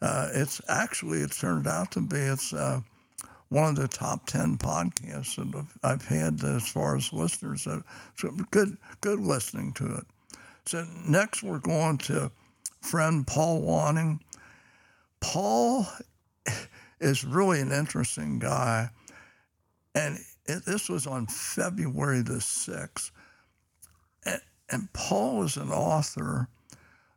[0.00, 2.80] uh, it's actually, it turned out to be, it's uh,
[3.50, 7.62] one of the top 10 podcasts that I've had as far as listeners.
[7.62, 7.82] So
[8.50, 10.04] good, good listening to it.
[10.64, 12.30] So next we're going to
[12.80, 14.20] friend Paul Wonning
[15.20, 15.86] Paul
[17.00, 18.90] is really an interesting guy.
[19.94, 23.10] And it, this was on February the 6th.
[24.24, 24.40] And,
[24.70, 26.48] and Paul is an author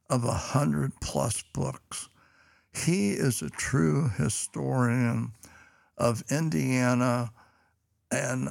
[0.09, 2.09] of a hundred plus books.
[2.73, 5.33] He is a true historian
[5.97, 7.31] of Indiana,
[8.11, 8.49] and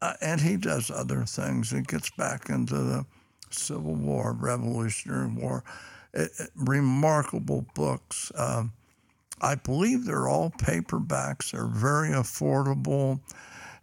[0.00, 1.70] uh, and he does other things.
[1.70, 3.06] He gets back into the
[3.50, 5.64] Civil War, Revolutionary War
[6.54, 8.32] remarkable books.
[8.34, 8.72] Um,
[9.40, 11.52] I believe they're all paperbacks.
[11.52, 13.20] They're very affordable.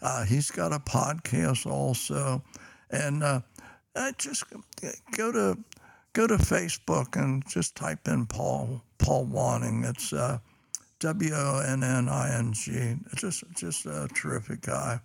[0.02, 2.44] Uh, he's got a podcast also,
[2.90, 3.42] and uh,
[4.18, 4.44] just
[5.12, 5.58] go to
[6.14, 9.86] go to Facebook and just type in Paul Paul Wonning.
[9.86, 10.40] It's uh,
[11.00, 12.96] W O N N I N G.
[13.16, 15.00] Just just a terrific guy.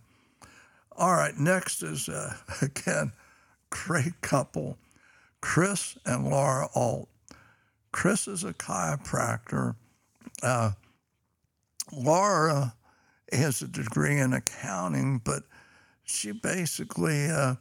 [0.97, 3.12] All right, next is uh, again
[3.70, 4.79] great couple,
[5.41, 7.09] Chris and Laura Alt.
[7.93, 9.74] Chris is a chiropractor.
[10.43, 10.72] Uh,
[11.93, 12.74] Laura
[13.32, 15.43] has a degree in accounting, but
[16.05, 17.55] she basically uh,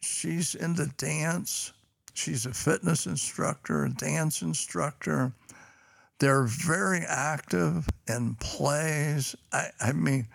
[0.00, 1.72] she's into dance.
[2.14, 5.32] She's a fitness instructor, a dance instructor.
[6.18, 9.34] They're very active in plays.
[9.52, 10.28] I, I mean,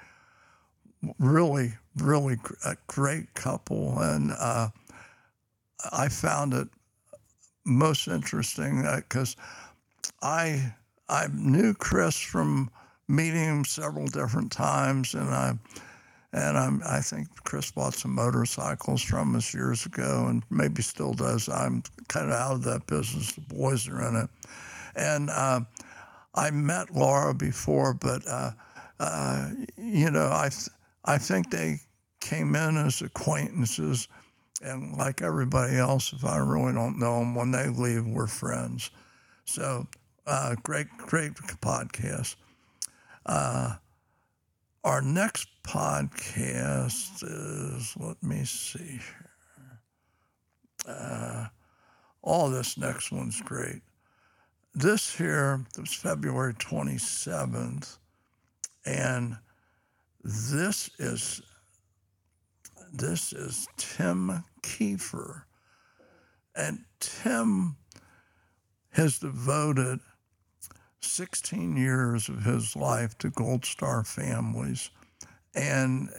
[1.20, 4.70] really, really a great couple, and uh,
[5.92, 6.68] I found it
[7.68, 10.74] most interesting because uh, I
[11.10, 12.70] I knew Chris from
[13.08, 15.54] meeting him several different times, and I
[16.34, 21.14] and I'm, I think Chris bought some motorcycles from us years ago, and maybe still
[21.14, 21.48] does.
[21.50, 23.32] I'm kind of out of that business.
[23.32, 24.30] The boys are in it,
[24.96, 25.62] and uh,
[26.36, 28.52] I met Laura before, but uh,
[29.00, 30.50] uh, you know, I
[31.06, 31.80] I think they
[32.20, 34.08] came in as acquaintances,
[34.62, 38.90] and like everybody else, if I really don't know them, when they leave, we're friends.
[39.46, 39.88] So,
[40.26, 42.36] uh, great, great podcast.
[43.26, 43.76] Uh,
[44.84, 49.82] our next podcast is, let me see here.
[50.88, 51.48] Uh,
[52.22, 53.82] all this next one's great.
[54.74, 57.98] This here was February 27th,
[58.86, 59.38] and
[60.24, 61.42] this is
[62.94, 65.44] this is Tim Kiefer.
[66.56, 67.78] And Tim
[68.92, 70.00] has devoted
[71.02, 74.90] 16 years of his life to Gold Star families.
[75.54, 76.10] And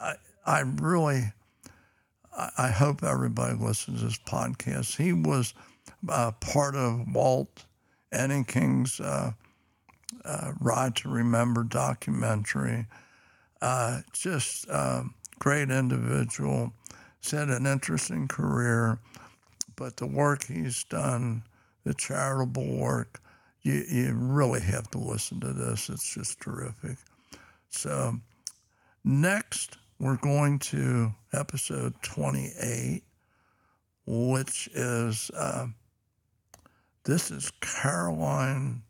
[0.00, 0.14] I,
[0.44, 1.32] I really,
[2.58, 4.96] I hope everybody listens to this podcast.
[4.96, 5.54] He was
[6.08, 7.64] uh, part of Walt
[8.12, 9.32] Enneking's uh,
[10.24, 12.86] uh, Ride to Remember documentary.
[13.60, 15.04] Uh, just a
[15.38, 16.72] great individual.
[17.20, 18.98] He's had an interesting career,
[19.76, 21.42] but the work he's done,
[21.84, 23.20] the charitable work,
[23.62, 25.88] you, you really have to listen to this.
[25.90, 26.96] It's just terrific.
[27.68, 28.18] So,
[29.04, 33.02] next, we're going to episode 28,
[34.06, 35.66] which is uh,
[37.04, 38.82] this is Caroline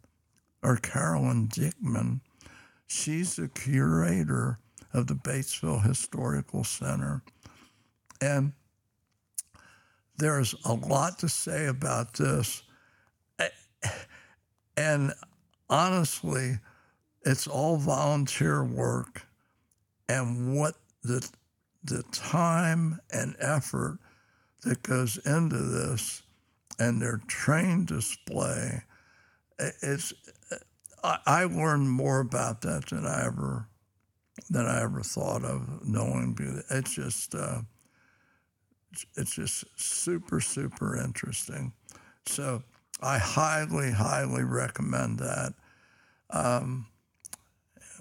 [0.63, 2.21] or Carolyn Dickman.
[2.87, 4.59] She's the curator
[4.93, 7.23] of the Batesville Historical Center.
[8.21, 8.53] And
[10.17, 12.63] there's a lot to say about this.
[14.77, 15.13] And
[15.69, 16.59] honestly,
[17.25, 19.27] it's all volunteer work.
[20.09, 21.29] And what the,
[21.85, 23.99] the time and effort
[24.63, 26.23] that goes into this
[26.79, 28.83] and their train display,
[29.83, 30.13] it's,
[31.03, 33.67] I, I learned more about that than I ever
[34.49, 36.37] than I ever thought of knowing.
[36.71, 37.61] It's just uh,
[39.17, 41.73] it's just super super interesting.
[42.27, 42.63] So
[43.03, 45.55] I highly highly recommend that.
[46.31, 46.87] Um,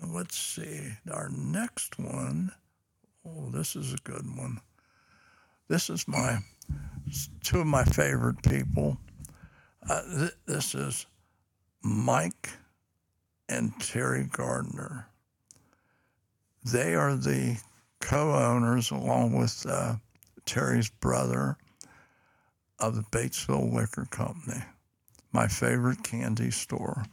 [0.05, 2.51] let's see our next one.
[3.25, 4.61] Oh, this is a good one.
[5.67, 6.39] This is my
[7.43, 8.97] two of my favorite people.
[9.87, 11.05] Uh, th- this is
[11.81, 12.49] Mike
[13.47, 15.07] and Terry Gardner.
[16.63, 17.59] They are the
[17.99, 19.95] co owners, along with uh,
[20.49, 21.57] Terry's brother,
[22.79, 24.63] of the Batesville Liquor Company,
[25.31, 27.03] my favorite candy store.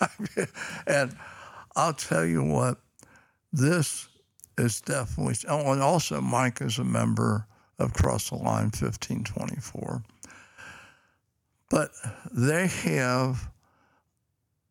[0.86, 1.14] and
[1.76, 2.78] I'll tell you what,
[3.52, 4.08] this
[4.56, 7.46] is definitely, oh, and also Mike is a member
[7.78, 10.02] of Cross the Line 1524.
[11.68, 11.90] But
[12.32, 13.50] they have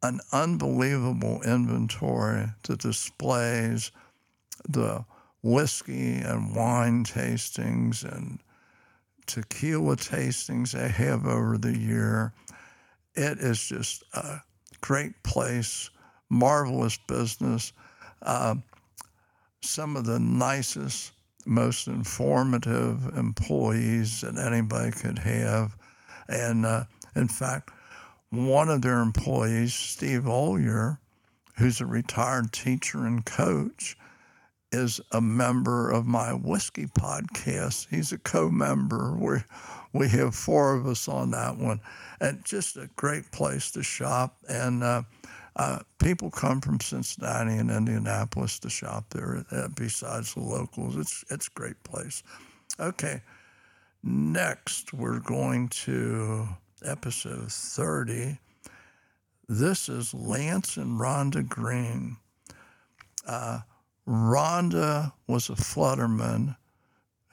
[0.02, 3.92] an unbelievable inventory that displays
[4.68, 5.06] the
[5.48, 8.40] whiskey and wine tastings and
[9.28, 12.34] tequila tastings they have over the year.
[13.16, 14.42] It is just a
[14.82, 15.90] great place,
[16.30, 17.72] marvelous business.
[18.22, 18.56] Uh,
[19.62, 21.14] some of the nicest,
[21.46, 25.78] most informative employees that anybody could have.
[26.28, 26.84] And uh,
[27.16, 27.72] in fact,
[28.32, 31.00] one of their employees, Steve Ollier,
[31.58, 33.96] who's a retired teacher and coach,
[34.72, 37.88] is a member of my whiskey podcast.
[37.90, 39.16] He's a co-member.
[39.18, 39.38] We
[39.94, 41.80] we have four of us on that one,
[42.20, 44.38] and just a great place to shop.
[44.50, 45.04] And uh,
[45.56, 49.46] uh, people come from Cincinnati and Indianapolis to shop there.
[49.52, 52.24] Uh, besides the locals, it's it's a great place.
[52.80, 53.22] Okay,
[54.04, 56.48] next we're going to
[56.86, 58.38] episode thirty.
[59.50, 62.18] This is Lance and Rhonda Green.
[64.08, 66.56] Rhonda was a Fledderman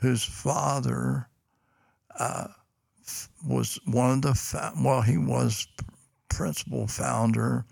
[0.01, 1.29] whose father
[2.19, 2.49] uh,
[3.47, 5.69] was one of the well, he was
[6.29, 7.65] principal founder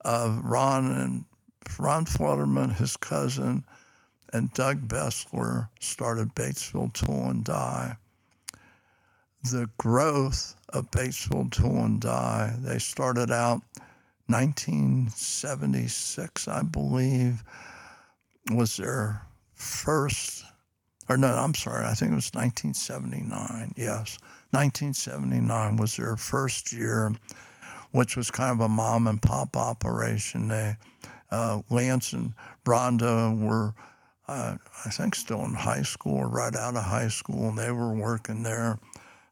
[0.00, 1.24] of Ron and
[1.78, 3.62] Ron Fledderman, his cousin,
[4.32, 7.96] and Doug Bessler started Batesville Tool and Die.
[9.44, 13.62] The growth of Batesville Tool and Die, they started out
[14.26, 17.44] 1976, I believe
[18.50, 19.22] was their
[19.54, 20.44] first,
[21.08, 23.74] or no, I'm sorry, I think it was 1979.
[23.76, 24.18] Yes,
[24.50, 27.12] 1979 was their first year,
[27.92, 30.48] which was kind of a mom and pop operation.
[30.48, 30.76] They,
[31.30, 32.34] uh, Lance and
[32.64, 33.74] Rhonda were,
[34.28, 37.70] uh, I think, still in high school or right out of high school, and they
[37.70, 38.78] were working there.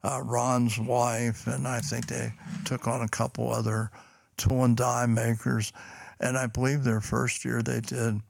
[0.03, 2.33] Uh, Ron's wife, and I think they
[2.65, 3.91] took on a couple other
[4.39, 5.73] tool and die makers.
[6.19, 8.21] And I believe their first year they did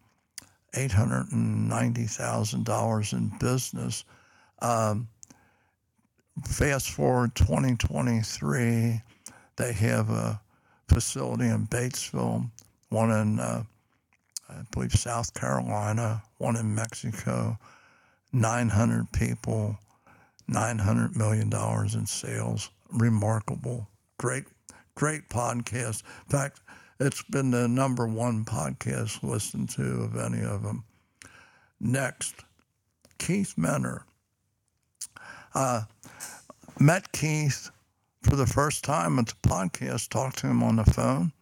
[0.74, 4.04] $890,000 in business.
[4.60, 5.08] Um,
[6.44, 9.02] fast forward 2023,
[9.56, 10.40] they have a
[10.88, 12.48] facility in Batesville,
[12.88, 13.64] one in, uh,
[14.48, 17.58] I believe, South Carolina, one in Mexico,
[18.32, 19.78] 900 people,
[20.50, 21.52] $900 million
[21.94, 22.70] in sales.
[22.92, 23.88] Remarkable.
[24.18, 24.44] Great,
[24.94, 26.02] great podcast.
[26.26, 26.60] In fact,
[27.00, 30.84] it's been the number one podcast listened to of any of them.
[31.80, 32.34] Next,
[33.18, 34.02] Keith Menner.
[35.54, 35.82] Uh,
[36.78, 37.70] met Keith
[38.22, 41.32] for the first time at the podcast, talked to him on the phone.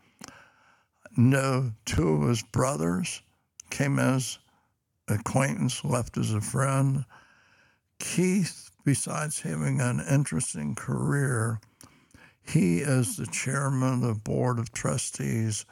[1.16, 3.20] Know two of his brothers,
[3.70, 4.38] came as
[5.08, 7.04] acquaintance, left as a friend.
[7.98, 11.60] Keith, besides having an interesting career,
[12.48, 15.66] he is the chairman of the board of trustees,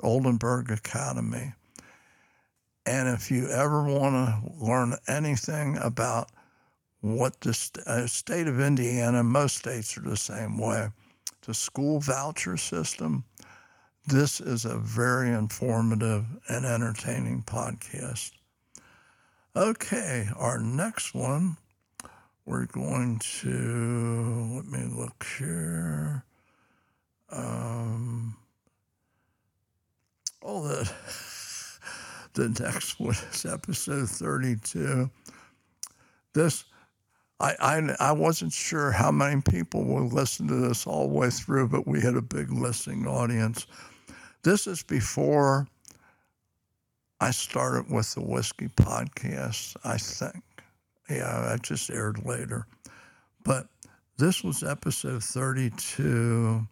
[0.00, 1.52] Oldenburg Academy.
[2.86, 6.30] And if you ever want to learn anything about
[7.00, 10.88] what the uh, state of Indiana, most states are the same way,
[11.46, 13.24] the school voucher system,
[14.06, 18.32] this is a very informative and entertaining podcast.
[19.56, 21.58] Okay, our next one
[22.46, 26.24] we're going to, let me look here.
[27.30, 28.36] Um,
[30.42, 30.92] oh, the,
[32.34, 35.10] the next one is episode 32.
[36.34, 36.64] This,
[37.40, 41.30] I, I, I wasn't sure how many people will listen to this all the way
[41.30, 43.66] through, but we had a big listening audience.
[44.42, 45.66] This is before
[47.20, 50.44] I started with the Whiskey Podcast, I think.
[51.08, 52.66] Yeah, that just aired later.
[53.44, 53.68] But
[54.16, 56.66] this was episode 32,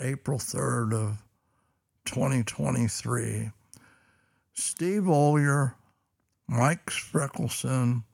[0.00, 1.22] April 3rd of
[2.06, 3.50] 2023.
[4.54, 5.74] Steve Ollier,
[6.48, 8.04] Mike Freckelson,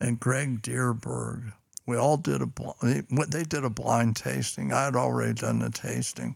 [0.00, 1.52] and Greg Deerberg.
[1.86, 2.48] We all did a
[3.28, 4.72] they did a blind tasting.
[4.72, 6.34] I had already done the tasting.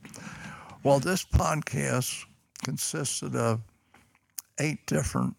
[0.84, 2.24] Well, this podcast
[2.62, 3.60] consisted of
[4.60, 5.36] eight different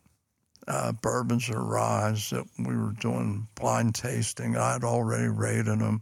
[0.69, 4.55] uh, bourbons or ryes that we were doing blind tasting.
[4.55, 6.01] I'd already rated them.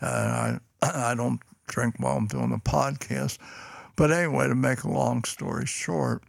[0.00, 0.58] And I,
[1.10, 3.38] I don't drink while I'm doing the podcast.
[3.96, 6.22] But anyway, to make a long story short,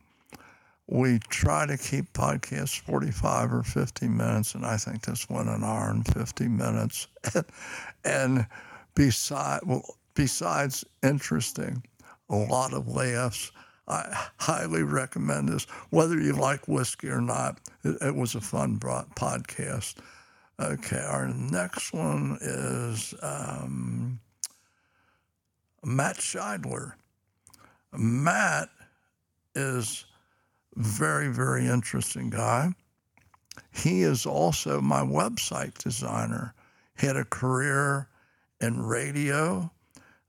[0.88, 5.64] we try to keep podcasts 45 or 50 minutes, and I think this went an
[5.64, 7.08] hour and 50 minutes.
[8.06, 8.48] and
[8.96, 9.84] beside, well,
[10.16, 11.84] besides interesting,
[12.30, 13.52] a lot of laughs
[13.88, 15.66] I highly recommend this.
[15.90, 19.96] Whether you like whiskey or not, it, it was a fun podcast.
[20.60, 24.20] Okay, our next one is um,
[25.86, 26.94] Matt Scheidler.
[27.94, 28.70] Matt
[29.56, 30.06] is
[30.76, 32.74] very, very interesting guy.
[33.72, 36.54] He is also my website designer.
[37.00, 38.10] He had a career
[38.60, 39.72] in radio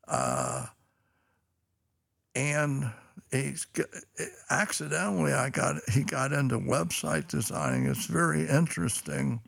[0.07, 0.67] uh,
[2.35, 2.91] and
[3.31, 3.67] he's
[4.51, 7.87] accidentally I got he got into website designing.
[7.87, 9.41] It's very interesting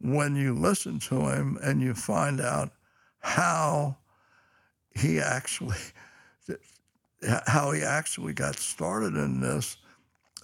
[0.00, 2.70] when you listen to him and you find out
[3.20, 3.96] how
[4.94, 5.76] he actually
[7.46, 9.76] how he actually got started in this.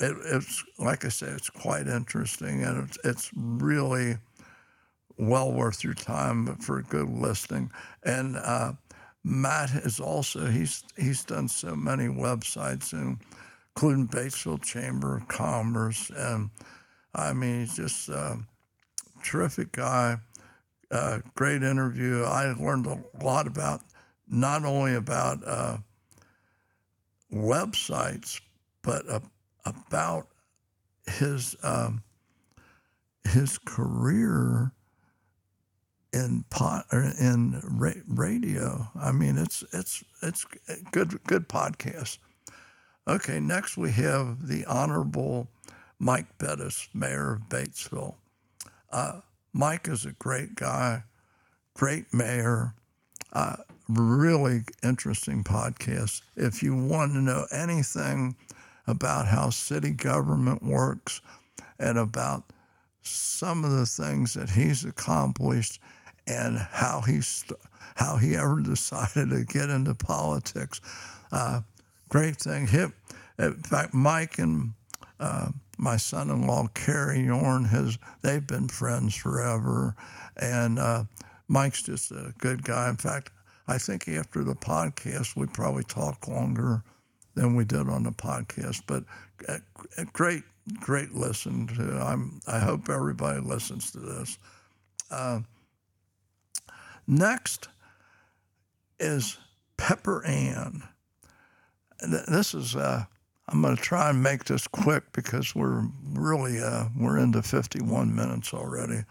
[0.00, 4.16] it, it's like I say, it's quite interesting, and it's, it's really
[5.16, 7.70] well worth your time for good listening.
[8.02, 8.72] And uh,
[9.24, 16.50] Matt is also he's he's done so many websites, including Batesville Chamber of Commerce, and
[17.14, 18.38] I mean he's just a
[19.24, 20.18] terrific guy.
[21.34, 22.22] Great interview.
[22.22, 23.80] I learned a lot about
[24.28, 25.78] not only about uh,
[27.32, 28.40] websites,
[28.82, 29.20] but uh,
[29.64, 30.28] about
[31.06, 32.02] his um,
[33.28, 34.72] his career
[36.14, 38.88] in pot or in ra- radio.
[38.94, 40.46] I mean, it's it's it's
[40.92, 42.18] good good podcast.
[43.06, 45.48] Okay, next we have the Honorable
[45.98, 48.14] Mike Bettice, Mayor of Batesville.
[48.90, 49.20] Uh,
[49.52, 51.02] Mike is a great guy,
[51.74, 52.74] great mayor.
[53.32, 53.56] Uh,
[53.88, 56.22] really interesting podcast.
[56.36, 58.36] If you want to know anything
[58.86, 61.20] about how city government works
[61.78, 62.44] and about
[63.02, 65.80] some of the things that he's accomplished
[66.26, 67.58] and how he st-
[67.96, 70.80] how he ever decided to get into politics.
[71.30, 71.60] Uh,
[72.08, 72.66] great thing.
[72.66, 72.92] Hip.
[73.38, 74.72] In fact, Mike and
[75.20, 75.48] uh,
[75.78, 79.96] my son-in-law Kerry Yorn has they've been friends forever,
[80.36, 81.04] and uh,
[81.48, 82.88] Mike's just a good guy.
[82.88, 83.30] In fact,
[83.66, 86.82] I think after the podcast we probably talk longer
[87.34, 88.82] than we did on the podcast.
[88.86, 89.04] But
[89.48, 89.60] a,
[89.98, 90.42] a great,
[90.80, 92.00] great listen to.
[92.00, 92.40] I'm.
[92.46, 94.38] I hope everybody listens to this.
[95.10, 95.40] Uh,
[97.06, 97.68] next
[98.98, 99.38] is
[99.76, 100.82] Pepper Ann.
[102.00, 102.76] This is.
[102.76, 103.04] Uh,
[103.48, 108.14] I'm going to try and make this quick because we're really uh, we're into 51
[108.14, 109.04] minutes already.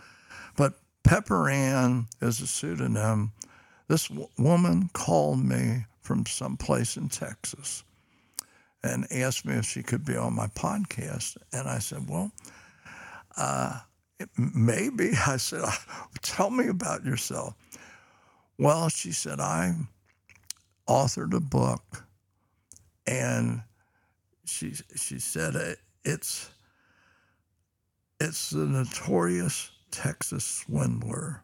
[0.57, 0.73] But
[1.03, 3.31] Pepper Ann is a pseudonym.
[3.87, 7.83] This w- woman called me from someplace in Texas
[8.83, 11.37] and asked me if she could be on my podcast.
[11.51, 12.31] And I said, Well,
[13.37, 13.79] uh,
[14.37, 15.11] maybe.
[15.27, 15.63] I said,
[16.21, 17.55] Tell me about yourself.
[18.57, 19.73] Well, she said, I
[20.87, 22.05] authored a book,
[23.07, 23.61] and
[24.45, 25.55] she she said
[26.05, 26.49] it's
[28.19, 31.43] it's the notorious Texas swindler,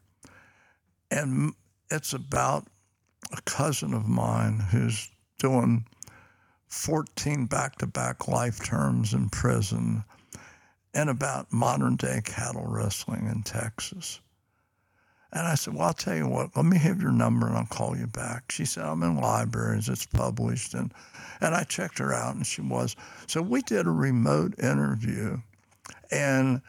[1.10, 1.52] and
[1.90, 2.66] it's about
[3.36, 5.86] a cousin of mine who's doing
[6.68, 10.04] 14 back to back life terms in prison,
[10.94, 14.20] and about modern day cattle wrestling in Texas.
[15.32, 17.66] And I said, Well, I'll tell you what, let me have your number and I'll
[17.66, 18.50] call you back.
[18.50, 20.74] She said, I'm in libraries, it's published.
[20.74, 20.92] And,
[21.40, 22.96] and I checked her out and she was.
[23.26, 25.38] So we did a remote interview.
[26.10, 26.60] And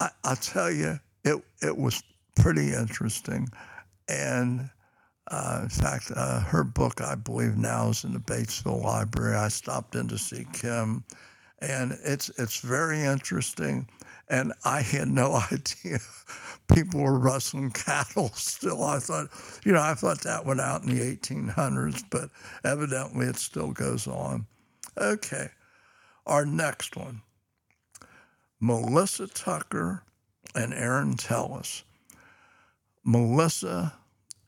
[0.00, 2.02] I, I'll tell you, it, it was
[2.34, 3.48] pretty interesting.
[4.08, 4.68] And
[5.30, 9.36] uh, in fact, uh, her book, I believe, now is in the Batesville Library.
[9.36, 11.04] I stopped in to see Kim,
[11.60, 13.88] and it's it's very interesting.
[14.32, 16.00] And I had no idea
[16.74, 18.82] people were rustling cattle still.
[18.82, 19.28] I thought,
[19.64, 22.30] you know, I thought that went out in the 1800s, but
[22.64, 24.46] evidently it still goes on.
[24.96, 25.48] Okay,
[26.26, 27.22] our next one
[28.60, 30.02] Melissa Tucker
[30.54, 31.82] and Aaron Tellis.
[33.04, 33.94] Melissa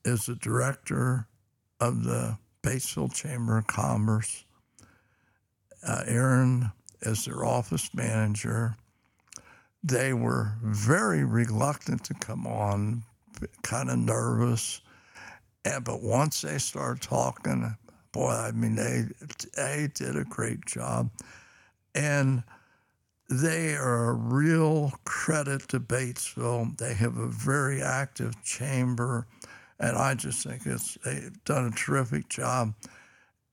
[0.04, 1.26] is the director
[1.80, 4.44] of the Batesville Chamber of Commerce.
[5.86, 6.70] Uh, Aaron
[7.02, 8.76] is their office manager.
[9.84, 13.04] They were very reluctant to come on,
[13.62, 14.80] kind of nervous.
[15.64, 17.76] And but once they started talking,
[18.12, 19.04] boy, I mean, they
[19.54, 21.10] they did a great job,
[21.94, 22.42] and
[23.30, 26.76] they are a real credit to Batesville.
[26.78, 29.26] They have a very active chamber
[29.78, 32.74] and I just think it's they've done a terrific job.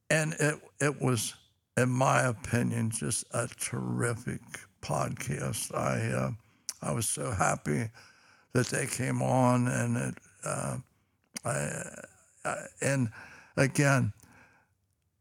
[0.09, 1.35] And it it was,
[1.77, 4.41] in my opinion, just a terrific
[4.81, 5.75] podcast.
[5.75, 6.31] I uh,
[6.81, 7.89] I was so happy
[8.53, 10.77] that they came on, and it uh,
[11.45, 11.69] I,
[12.45, 13.09] I, and
[13.57, 14.13] again,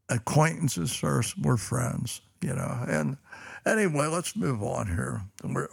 [0.09, 2.85] acquaintances first, we're friends, you know.
[2.87, 3.17] And
[3.65, 5.21] anyway, let's move on here.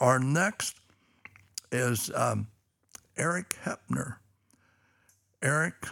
[0.00, 0.76] Our next
[1.72, 2.46] is um,
[3.16, 4.16] Eric Hepner.
[5.40, 5.86] Eric,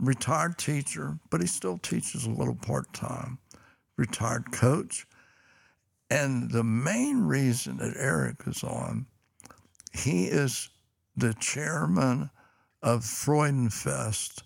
[0.00, 3.38] retired teacher, but he still teaches a little part time,
[3.96, 5.06] retired coach.
[6.10, 9.06] And the main reason that Eric is on,
[9.92, 10.68] he is
[11.16, 12.30] the chairman
[12.82, 14.42] of Freudenfest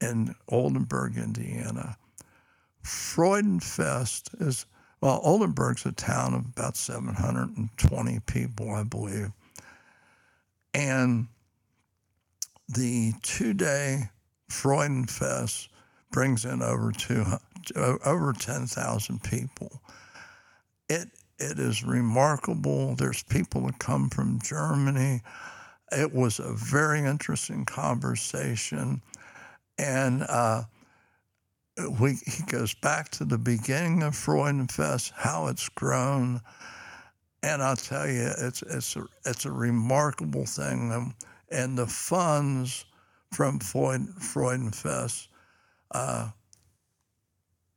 [0.00, 1.96] in Oldenburg, Indiana.
[2.84, 4.66] Freudenfest is,
[5.00, 9.32] well, Oldenburg's a town of about 720 people, I believe.
[10.74, 11.28] And
[12.68, 14.10] the two day
[14.50, 15.68] Freudenfest
[16.10, 17.24] brings in over two,
[17.76, 19.80] over 10,000 people.
[20.88, 21.08] It
[21.38, 22.96] it is remarkable.
[22.96, 25.22] There's people that come from Germany.
[25.92, 29.00] It was a very interesting conversation,
[29.78, 30.64] and uh,
[32.00, 36.40] we, he goes back to the beginning of Freudenfest, how it's grown,
[37.42, 41.14] and I'll tell you, it's it's a, it's a remarkable thing, and,
[41.50, 42.84] and the funds
[43.32, 45.28] from Freud, Freudenfest
[45.92, 46.30] uh,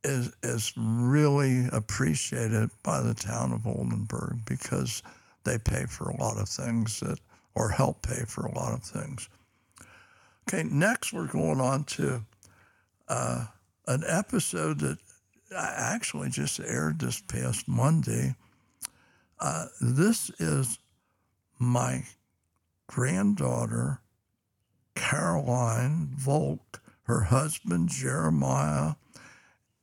[0.04, 5.04] is is really appreciated by the town of Oldenburg because
[5.44, 7.20] they pay for a lot of things that
[7.56, 9.30] or help pay for a lot of things.
[10.48, 12.24] Okay, next we're going on to
[13.08, 13.46] uh,
[13.88, 14.98] an episode that
[15.56, 18.36] actually just aired this past Monday.
[19.40, 20.80] Uh, this is
[21.60, 22.04] my
[22.88, 24.00] granddaughter,
[24.96, 28.96] Caroline Volk, her husband, Jeremiah,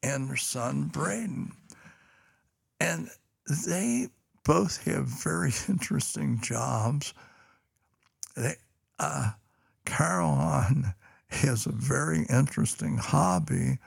[0.03, 1.53] and their son, Braden.
[2.81, 3.09] And
[3.67, 4.09] they
[4.45, 7.15] both have very interesting jobs.
[8.37, 8.55] They,
[8.99, 9.33] uh,
[9.85, 10.95] Caroline
[11.29, 13.79] has a very interesting hobby,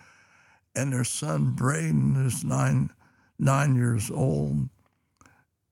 [0.76, 2.92] and their son Braden, who's nine
[3.40, 4.70] nine years old,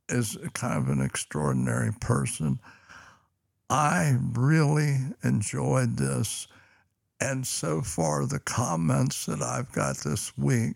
[0.09, 2.59] is kind of an extraordinary person.
[3.69, 6.47] I really enjoyed this.
[7.21, 10.75] And so far, the comments that I've got this week,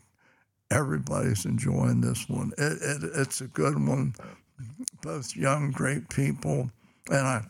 [0.69, 2.51] everybody's enjoying this one.
[2.57, 4.15] It, it, it's a good one.
[5.01, 6.69] Both young, great people.
[7.09, 7.45] And I,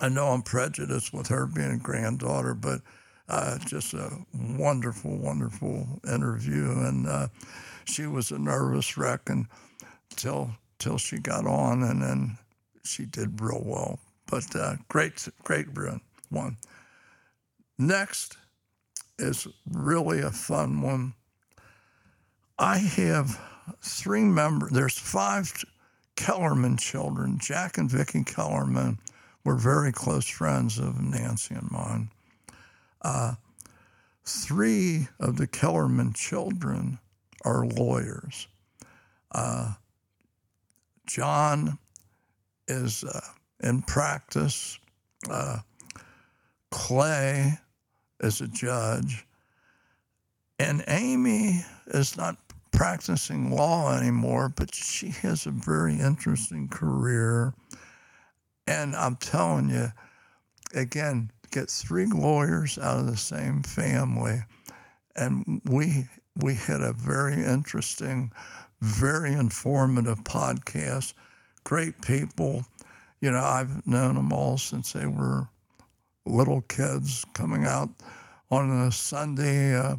[0.00, 2.82] I know I'm prejudiced with her being a granddaughter, but
[3.28, 6.70] uh, just a wonderful, wonderful interview.
[6.72, 7.28] And uh,
[7.84, 12.38] she was a nervous wreck until till she got on, and then
[12.84, 13.98] she did real well.
[14.26, 15.66] But uh, great, great
[16.30, 16.56] one.
[17.78, 18.36] Next
[19.18, 21.14] is really a fun one.
[22.58, 23.40] I have
[23.80, 24.72] three members.
[24.72, 25.52] There's five
[26.16, 27.38] Kellerman children.
[27.40, 28.98] Jack and Vicki Kellerman
[29.44, 32.10] were very close friends of Nancy and mine.
[33.02, 33.34] Uh,
[34.24, 36.98] three of the Kellerman children
[37.44, 38.48] are lawyers.
[39.30, 39.74] Uh,
[41.06, 41.78] John
[42.66, 43.20] is uh,
[43.60, 44.78] in practice.
[45.30, 45.58] Uh,
[46.70, 47.58] Clay
[48.20, 49.26] is a judge.
[50.58, 52.36] And Amy is not
[52.72, 57.54] practicing law anymore, but she has a very interesting career.
[58.66, 59.92] And I'm telling you,
[60.74, 64.42] again, get three lawyers out of the same family.
[65.16, 66.06] And we
[66.36, 68.30] we had a very interesting,
[68.80, 71.14] very informative podcast.
[71.64, 72.64] Great people.
[73.20, 75.48] You know, I've known them all since they were
[76.28, 77.90] little kids coming out
[78.50, 79.96] on a Sunday uh,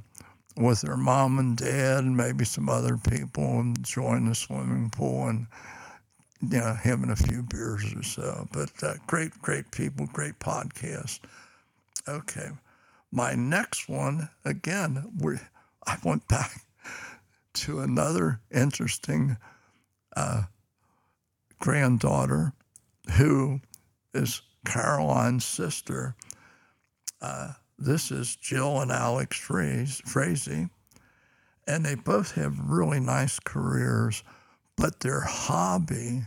[0.58, 5.28] with their mom and dad and maybe some other people and join the swimming pool
[5.28, 5.48] and
[6.42, 8.48] you know having a few beers or so.
[8.52, 11.20] But uh, great, great people, great podcast.
[12.08, 12.50] Okay,
[13.12, 15.12] my next one again.
[15.20, 15.38] We
[15.86, 16.62] I went back
[17.54, 19.38] to another interesting
[20.16, 20.44] uh,
[21.60, 22.54] granddaughter
[23.18, 23.62] who
[24.14, 26.16] is Caroline's sister.
[27.22, 30.68] Uh, this is Jill and Alex Frazee,
[31.68, 34.24] and they both have really nice careers,
[34.76, 36.24] but their hobby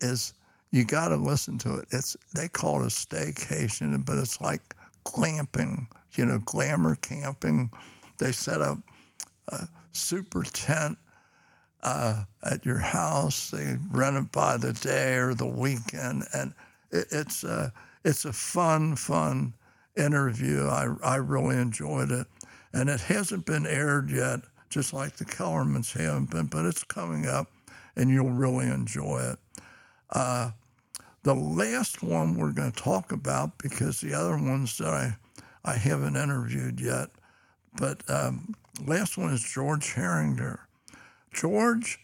[0.00, 0.34] is
[0.70, 1.86] you got to listen to it.
[1.90, 7.70] It's they call it a staycation, but it's like glamping, you know, glamour camping.
[8.18, 8.78] They set up
[9.48, 10.98] a super tent
[11.82, 13.50] uh, at your house.
[13.50, 16.54] They rent it by the day or the weekend, and
[16.92, 17.72] it's a
[18.04, 19.54] it's a fun, fun
[19.96, 20.66] interview.
[20.66, 22.26] I I really enjoyed it,
[22.72, 27.26] and it hasn't been aired yet, just like the Kellermans haven't been, but it's coming
[27.26, 27.50] up,
[27.96, 29.38] and you'll really enjoy it.
[30.10, 30.50] Uh,
[31.22, 35.16] the last one we're going to talk about because the other ones that I
[35.64, 37.08] I haven't interviewed yet,
[37.76, 40.58] but um, last one is George Herringer.
[41.32, 41.98] George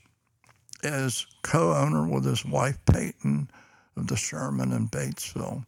[0.83, 3.51] is co-owner with his wife Peyton
[4.07, 5.65] the Sherman in Batesville.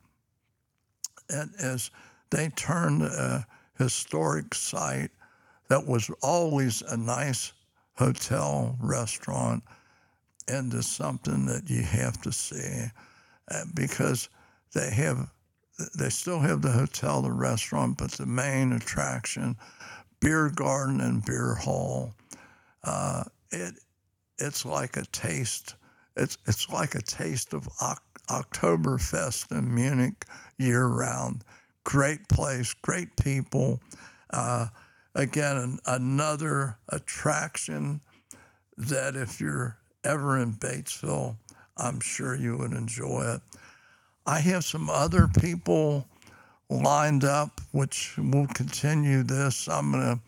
[1.28, 1.90] And as
[2.30, 3.46] they turned a
[3.78, 5.10] historic site
[5.68, 7.52] that was always a nice
[7.94, 9.62] hotel restaurant
[10.48, 12.84] into something that you have to see
[13.50, 14.28] uh, because
[14.74, 15.30] they have
[15.96, 19.56] they still have the hotel the restaurant but the main attraction
[20.20, 22.12] beer garden and beer hall
[22.84, 23.74] uh, it
[24.38, 25.76] it's like a taste
[26.16, 27.68] it's it's like a taste of
[28.30, 30.24] Oktoberfest in Munich
[30.58, 31.42] year round.
[31.84, 33.80] Great place, great people.
[34.30, 34.66] Uh,
[35.14, 38.00] again, an, another attraction
[38.76, 41.36] that if you're ever in Batesville,
[41.76, 43.40] I'm sure you would enjoy it.
[44.26, 46.06] I have some other people
[46.68, 49.68] lined up, which will continue this.
[49.68, 50.20] I'm going to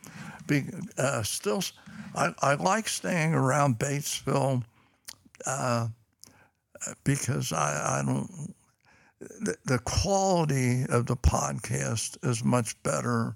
[0.46, 0.64] be
[0.98, 1.62] uh, still,
[2.14, 4.64] I, I, like staying around Batesville
[5.46, 5.88] uh,
[7.04, 8.54] because I, I don't,
[9.20, 13.34] the, the quality of the podcast is much better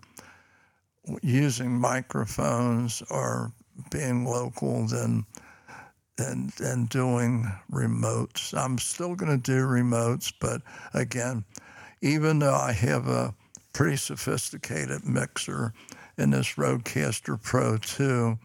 [1.23, 3.53] using microphones or
[3.91, 5.25] being local than
[6.17, 8.57] than, than doing remotes.
[8.57, 10.63] I'm still going to do remotes, but
[10.95, 11.45] again,
[12.01, 13.35] even though I have a
[13.73, 15.75] pretty sophisticated mixer
[16.17, 18.39] in this Rodecaster Pro 2,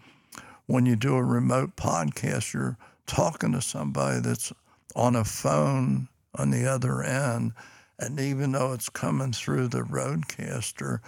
[0.66, 2.78] when you do a remote podcast, you're
[3.08, 4.52] talking to somebody that's
[4.96, 7.54] on a phone on the other end.
[8.00, 11.00] And even though it's coming through the Rodecaster,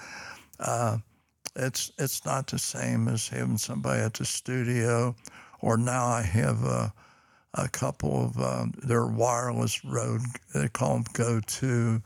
[0.60, 0.98] uh,
[1.56, 5.16] it's it's not the same as having somebody at the studio.
[5.62, 6.94] Or now I have a,
[7.54, 10.22] a couple of uh, their wireless Rode.
[10.54, 12.02] They call them GO II.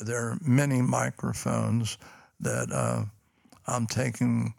[0.00, 1.98] They're mini microphones
[2.40, 3.04] that uh,
[3.66, 4.54] I'm taking.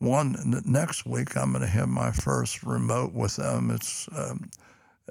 [0.00, 3.72] One next week, I'm going to have my first remote with them.
[3.72, 4.48] It's um,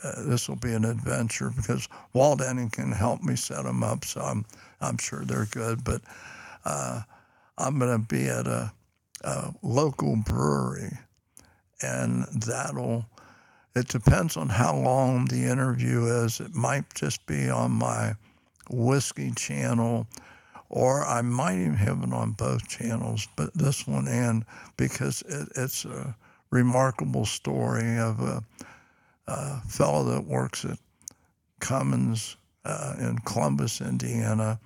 [0.04, 2.42] uh, this will be an adventure because Walt
[2.72, 4.46] can help me set them up, so I'm
[4.80, 5.84] I'm sure they're good.
[5.84, 6.02] But
[6.66, 7.02] uh,
[7.58, 8.72] I'm going to be at a,
[9.24, 10.92] a local brewery,
[11.82, 13.06] and that'll.
[13.76, 16.40] It depends on how long the interview is.
[16.40, 18.16] It might just be on my
[18.72, 20.08] whiskey channel,
[20.70, 24.46] or I might even have it on both channels, but this one and
[24.78, 26.16] because it, it's a
[26.50, 28.44] remarkable story of a,
[29.28, 30.78] a fellow that works at
[31.60, 34.60] Cummins uh, in Columbus, Indiana,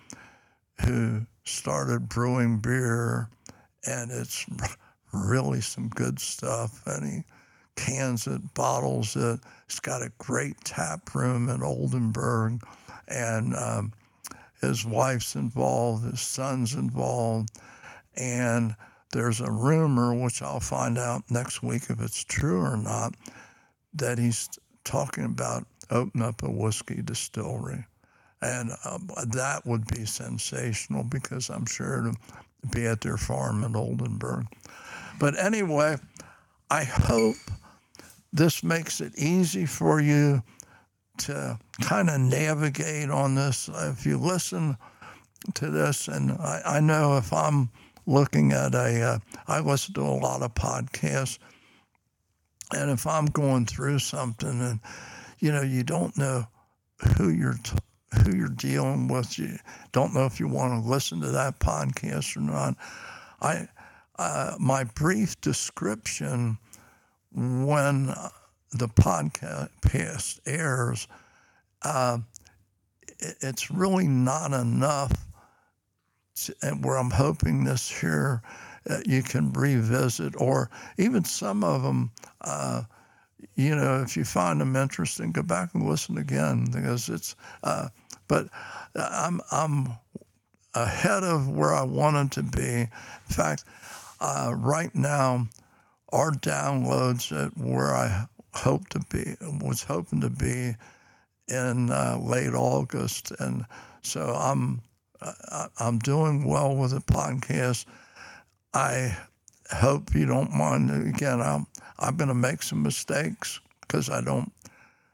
[0.85, 3.29] who started brewing beer,
[3.85, 4.45] and it's
[5.13, 6.81] really some good stuff.
[6.85, 7.23] And he
[7.75, 9.39] cans it, bottles it.
[9.67, 12.63] He's got a great tap room in Oldenburg,
[13.07, 13.93] and um,
[14.61, 17.49] his wife's involved, his son's involved,
[18.15, 18.75] and
[19.11, 23.13] there's a rumor, which I'll find out next week if it's true or not,
[23.93, 24.49] that he's
[24.83, 27.85] talking about opening up a whiskey distillery.
[28.41, 33.75] And um, that would be sensational because I'm sure to be at their farm in
[33.75, 34.47] Oldenburg.
[35.19, 35.97] But anyway,
[36.69, 37.35] I hope
[38.33, 40.41] this makes it easy for you
[41.19, 43.69] to kind of navigate on this.
[43.71, 44.77] If you listen
[45.53, 47.69] to this, and I, I know if I'm
[48.07, 51.37] looking at a, uh, I listen to a lot of podcasts,
[52.73, 54.79] and if I'm going through something and,
[55.39, 56.45] you know, you don't know
[57.17, 57.77] who you're t-
[58.23, 59.39] who you're dealing with.
[59.39, 59.57] You
[59.91, 62.75] don't know if you want to listen to that podcast or not.
[63.41, 63.67] I,
[64.19, 66.57] uh, my brief description
[67.33, 68.07] when
[68.73, 71.07] the podcast airs,
[71.83, 72.19] uh,
[73.19, 75.13] it's really not enough.
[76.35, 78.70] To, where I'm hoping this here uh,
[79.05, 82.11] you can revisit, or even some of them.
[82.41, 82.83] Uh,
[83.55, 87.35] you know, if you find them interesting, go back and listen again because it's.
[87.63, 87.89] Uh,
[88.27, 88.47] but
[88.95, 89.89] I'm I'm
[90.73, 92.81] ahead of where I wanted to be.
[92.81, 92.89] In
[93.29, 93.65] fact,
[94.19, 95.47] uh, right now,
[96.09, 100.75] our downloads at where I hope to be was hoping to be
[101.47, 103.65] in uh, late August, and
[104.01, 104.81] so I'm
[105.21, 107.85] uh, I'm doing well with the podcast.
[108.73, 109.17] I
[109.71, 110.89] hope you don't mind.
[111.15, 111.67] Again, I'm
[111.99, 114.51] I'm going to make some mistakes because I don't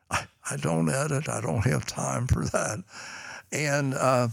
[0.10, 1.30] I, I don't edit.
[1.30, 2.84] I don't have time for that,
[3.52, 4.28] and uh,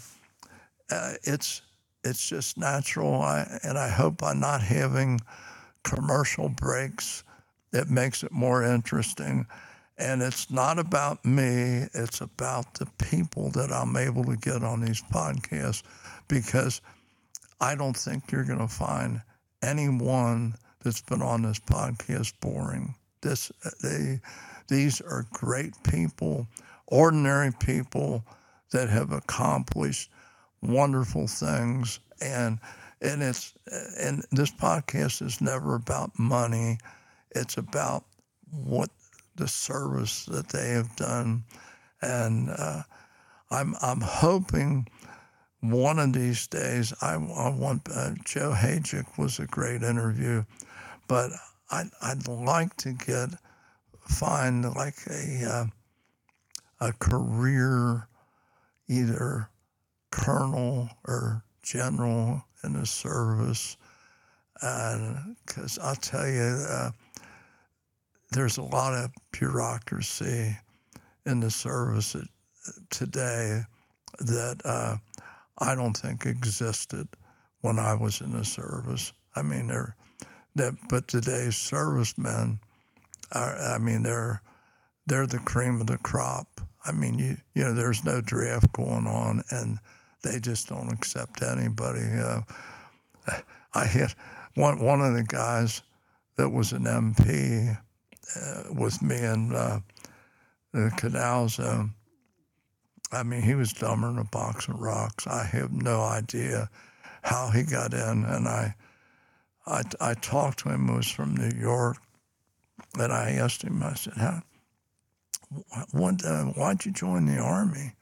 [0.90, 1.62] uh, it's
[2.04, 3.20] it's just natural.
[3.20, 5.20] I, and I hope by not having
[5.82, 7.24] commercial breaks,
[7.72, 9.46] it makes it more interesting.
[9.96, 14.80] And it's not about me, it's about the people that I'm able to get on
[14.80, 15.84] these podcasts
[16.26, 16.80] because
[17.60, 19.22] I don't think you're going to find
[19.62, 22.94] anyone that's been on this podcast boring.
[23.22, 23.50] This
[23.82, 24.20] they
[24.68, 26.46] these are great people,
[26.86, 28.24] ordinary people
[28.72, 30.10] that have accomplished
[30.62, 32.00] wonderful things.
[32.20, 32.58] And
[33.00, 33.54] and it's
[33.98, 36.78] and this podcast is never about money.
[37.30, 38.04] It's about
[38.50, 38.90] what
[39.36, 41.44] the service that they have done.
[42.02, 42.82] And uh,
[43.50, 44.88] I'm I'm hoping
[45.70, 50.44] one of these days I, I want uh, Joe Hajic was a great interview
[51.08, 51.30] but
[51.70, 53.30] I, I'd like to get
[54.00, 55.66] find like a uh,
[56.88, 58.06] a career
[58.88, 59.48] either
[60.10, 63.78] colonel or general in the service
[64.60, 66.90] and because I'll tell you uh,
[68.32, 70.56] there's a lot of bureaucracy
[71.24, 72.16] in the service
[72.90, 73.62] today
[74.20, 74.96] that uh,
[75.58, 77.08] I don't think existed
[77.60, 79.12] when I was in the service.
[79.36, 79.96] I mean, they're
[80.56, 82.60] that, but today's servicemen
[83.32, 83.56] are.
[83.56, 84.42] I mean, they're
[85.06, 86.60] they're the cream of the crop.
[86.84, 89.78] I mean, you you know, there's no draft going on, and
[90.22, 92.02] they just don't accept anybody.
[92.02, 92.40] Uh,
[93.74, 94.12] I had
[94.54, 95.82] one one of the guys
[96.36, 97.76] that was an MP
[98.36, 99.80] uh, with me in uh,
[100.72, 101.94] the canal zone.
[103.14, 105.26] I mean, he was dumber than a box of rocks.
[105.26, 106.68] I have no idea
[107.22, 108.74] how he got in, and I,
[109.66, 110.88] I, I talked to him.
[110.88, 111.96] He was from New York,
[112.98, 113.82] and I asked him.
[113.82, 114.42] I said, "How?
[115.92, 116.24] What?
[116.24, 117.92] Uh, why'd you join the army?"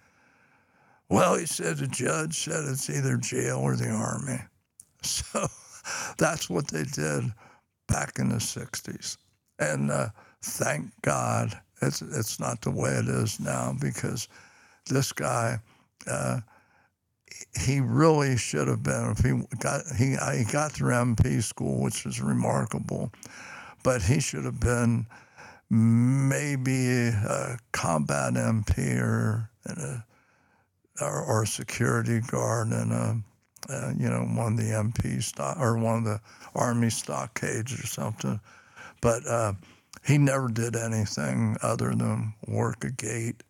[1.08, 4.40] Well, he said the judge said it's either jail or the army.
[5.04, 5.48] So
[6.16, 7.24] that's what they did
[7.88, 9.16] back in the 60s.
[9.58, 10.10] And uh,
[10.42, 14.28] thank God it's, it's not the way it is now because
[14.86, 15.60] this guy,
[16.06, 16.40] uh,
[17.60, 19.14] he really should have been.
[19.16, 23.12] If he got he he got through MP school, which is remarkable,
[23.82, 25.06] but he should have been
[25.70, 30.04] maybe a combat MP or a,
[31.00, 33.22] or, or a security guard in a
[33.68, 36.20] uh, you know, one of the MP stock or one of the
[36.54, 38.40] Army stockades or something.
[39.00, 39.54] But uh,
[40.04, 43.42] he never did anything other than work a gate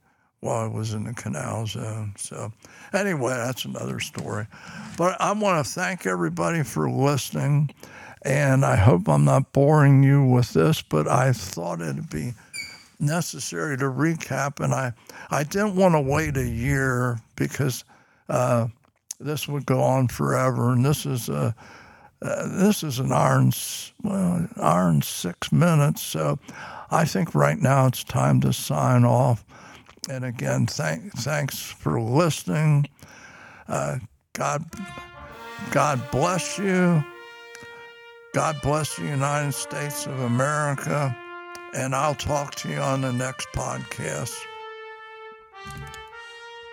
[0.42, 2.14] while I was in the canal zone.
[2.18, 2.52] So,
[2.92, 4.46] anyway, that's another story.
[4.98, 7.70] But I want to thank everybody for listening.
[8.22, 12.34] And I hope I'm not boring you with this, but I thought it'd be
[12.98, 14.62] necessary to recap.
[14.62, 14.92] And I,
[15.30, 17.84] I didn't want to wait a year because
[18.28, 18.66] uh,
[19.20, 20.72] this would go on forever.
[20.72, 21.54] And this is a
[22.20, 23.44] uh, this is an hour
[24.04, 26.02] well, and six minutes.
[26.02, 26.38] So
[26.88, 29.44] I think right now it's time to sign off.
[30.08, 32.86] And again, thank, thanks for listening.
[33.68, 33.98] Uh,
[34.32, 34.64] God,
[35.70, 37.04] God bless you.
[38.34, 41.16] God bless the United States of America.
[41.74, 44.38] And I'll talk to you on the next podcast.